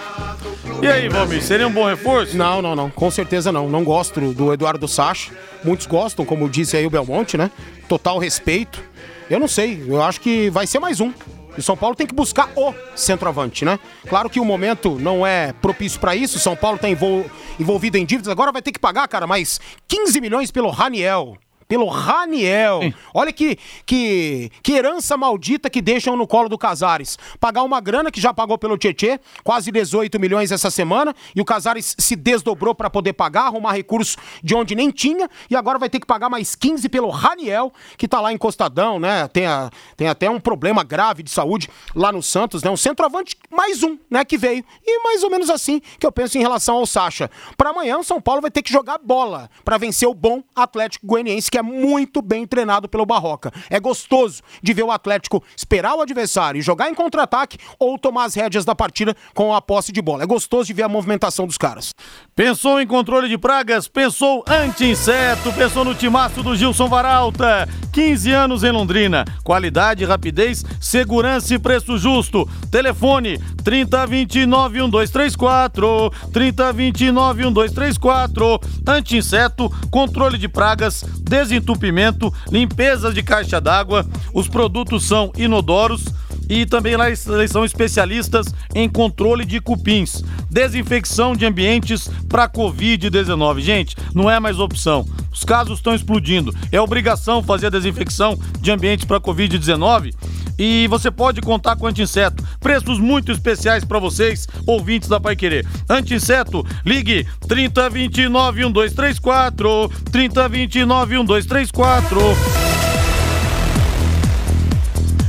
[0.80, 2.36] E aí, Valmir, seria um bom reforço?
[2.36, 2.90] Não, não, não.
[2.90, 3.68] Com certeza não.
[3.68, 5.32] Não gosto do Eduardo Sacha.
[5.64, 7.50] Muitos gostam, como disse aí o Belmonte, né?
[7.88, 8.82] Total respeito.
[9.28, 9.82] Eu não sei.
[9.86, 11.12] Eu acho que vai ser mais um.
[11.56, 13.78] E São Paulo tem que buscar o centroavante, né?
[14.08, 16.38] Claro que o momento não é propício para isso.
[16.38, 17.24] São Paulo está envol...
[17.58, 18.30] envolvido em dívidas.
[18.30, 21.36] Agora vai ter que pagar, cara, mais 15 milhões pelo Raniel
[21.74, 22.82] pelo Raniel.
[23.12, 27.18] Olha que, que, que herança maldita que deixam no colo do Casares.
[27.40, 31.44] Pagar uma grana que já pagou pelo Tietê, quase 18 milhões essa semana, e o
[31.44, 35.90] Casares se desdobrou para poder pagar, arrumar recurso de onde nem tinha, e agora vai
[35.90, 39.26] ter que pagar mais 15 pelo Raniel, que tá lá encostadão, né?
[39.26, 42.70] Tem, a, tem até um problema grave de saúde lá no Santos, né?
[42.70, 44.24] Um centroavante, mais um, né?
[44.24, 44.64] Que veio.
[44.86, 47.28] E mais ou menos assim que eu penso em relação ao Sacha.
[47.56, 51.04] Para amanhã, o São Paulo vai ter que jogar bola para vencer o bom Atlético
[51.04, 53.52] Goianiense, que é muito bem treinado pelo Barroca.
[53.68, 58.24] É gostoso de ver o Atlético esperar o adversário e jogar em contra-ataque ou tomar
[58.24, 60.22] as rédeas da partida com a posse de bola.
[60.22, 61.94] É gostoso de ver a movimentação dos caras.
[62.36, 63.86] Pensou em controle de pragas?
[63.86, 65.52] Pensou anti-inseto?
[65.52, 67.68] Pensou no timaço do Gilson Varalta?
[67.92, 69.24] 15 anos em Londrina.
[69.44, 72.48] Qualidade, rapidez, segurança e preço justo.
[72.72, 76.10] Telefone 3029 1234.
[76.32, 78.60] 3029 1234.
[78.84, 84.04] Anti-inseto, controle de pragas, desentupimento, limpeza de caixa d'água.
[84.32, 86.04] Os produtos são inodoros
[86.48, 93.60] e também lá eles são especialistas em controle de cupins, desinfecção de ambientes para Covid-19.
[93.60, 95.06] Gente, não é mais opção.
[95.32, 96.54] Os casos estão explodindo.
[96.70, 100.14] É obrigação fazer a desinfecção de ambientes para Covid-19
[100.58, 102.42] e você pode contar com anti-inseto.
[102.60, 105.66] Preços muito especiais para vocês, ouvintes da Pai Querer.
[105.88, 112.73] Anti-inseto, ligue 3029 1234, 3029 1234.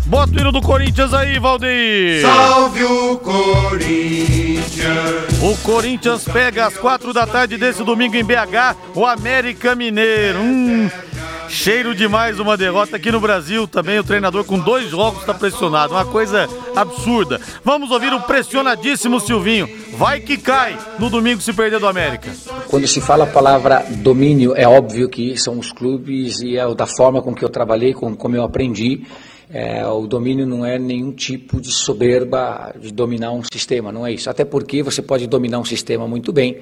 [0.06, 2.22] Bota o hino do Corinthians aí, Valdeir!
[2.22, 4.76] Salve o Corinthians!
[5.42, 10.38] O Corinthians pega às quatro da tarde desse domingo em BH, o América Mineiro.
[10.40, 10.88] Hum,
[11.50, 13.68] cheiro demais uma derrota aqui no Brasil.
[13.68, 15.96] Também o treinador com dois jogos está pressionado.
[15.96, 17.42] Uma coisa absurda.
[17.64, 19.68] Vamos ouvir o pressionadíssimo Silvinho.
[19.98, 22.30] Vai que cai no domingo se perder do América.
[22.68, 26.86] Quando se fala a palavra domínio, é óbvio que são os clubes e é da
[26.86, 29.02] forma com que eu trabalhei, com como eu aprendi.
[29.58, 34.12] É, o domínio não é nenhum tipo de soberba de dominar um sistema, não é
[34.12, 34.30] isso.
[34.30, 36.58] Até porque você pode dominar um sistema muito bem,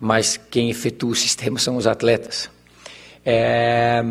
[0.00, 2.50] mas quem efetua o sistema são os atletas.
[3.24, 4.02] É,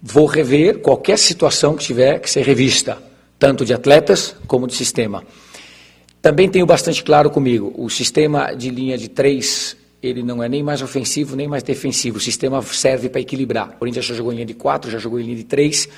[0.00, 2.96] vou rever qualquer situação que tiver que ser revista,
[3.40, 5.24] tanto de atletas como de sistema.
[6.22, 10.62] Também tenho bastante claro comigo, o sistema de linha de três, ele não é nem
[10.62, 12.18] mais ofensivo nem mais defensivo.
[12.18, 13.70] O sistema serve para equilibrar.
[13.70, 15.88] O Corinthians já jogou em linha de quatro, já jogou em linha de três,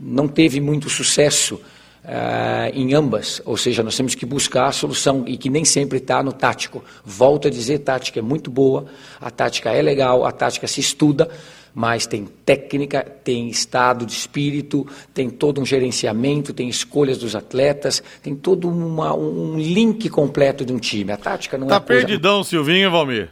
[0.00, 1.60] não teve muito sucesso
[2.04, 5.98] uh, em ambas, ou seja, nós temos que buscar a solução e que nem sempre
[5.98, 6.82] está no tático.
[7.04, 8.86] Volto a dizer, tática é muito boa,
[9.20, 11.28] a tática é legal, a tática se estuda,
[11.74, 18.02] mas tem técnica, tem estado de espírito, tem todo um gerenciamento, tem escolhas dos atletas,
[18.22, 21.12] tem todo uma, um link completo de um time.
[21.12, 21.78] A tática não tá é.
[21.78, 22.50] Tá perdidão, coisa...
[22.50, 23.30] Silvinho, Valmir.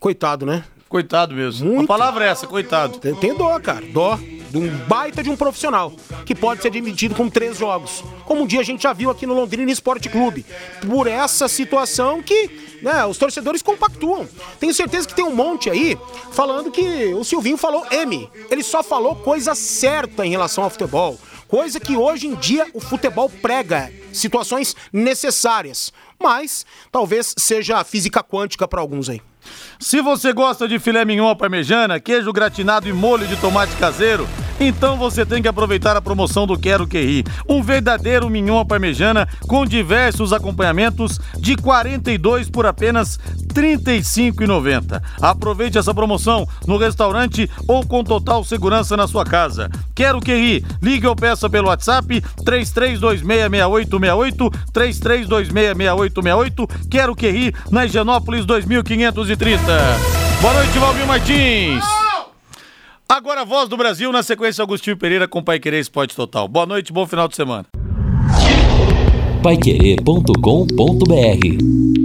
[0.00, 0.64] Coitado, né?
[0.92, 1.72] Coitado mesmo.
[1.72, 1.84] Muito.
[1.84, 2.98] A palavra é essa, coitado.
[2.98, 3.82] Tem, tem dó, cara.
[3.86, 4.18] Dó
[4.50, 5.90] de um baita de um profissional,
[6.26, 8.04] que pode ser demitido com três jogos.
[8.26, 10.44] Como um dia a gente já viu aqui no Londrina Esporte Clube.
[10.86, 14.28] Por essa situação que né, os torcedores compactuam.
[14.60, 15.96] Tenho certeza que tem um monte aí
[16.30, 18.28] falando que o Silvinho falou M.
[18.50, 21.18] Ele só falou coisa certa em relação ao futebol.
[21.48, 23.90] Coisa que hoje em dia o futebol prega.
[24.12, 25.90] Situações necessárias.
[26.20, 29.22] Mas talvez seja física quântica para alguns aí.
[29.78, 34.28] Se você gosta de filé mignon parmejana, queijo gratinado e molho de tomate caseiro,
[34.64, 37.24] Então você tem que aproveitar a promoção do Quero Que Ri.
[37.48, 43.18] Um verdadeiro mignon à parmejana com diversos acompanhamentos de 42 por apenas
[43.56, 45.02] R$ 35,90.
[45.20, 49.68] Aproveite essa promoção no restaurante ou com total segurança na sua casa.
[49.96, 50.64] Quero Que Ri.
[50.80, 56.88] Ligue ou peça pelo WhatsApp 33266868 33266868.
[56.88, 59.60] Quero Que Ri na Higienópolis 2530.
[60.40, 62.11] Boa noite, Valmir Martins.
[63.12, 66.48] Agora a voz do Brasil, na sequência Agostinho Pereira com Pai Querer Esporte Total.
[66.48, 67.66] Boa noite, bom final de semana.
[69.42, 72.01] Paiquerê.com.br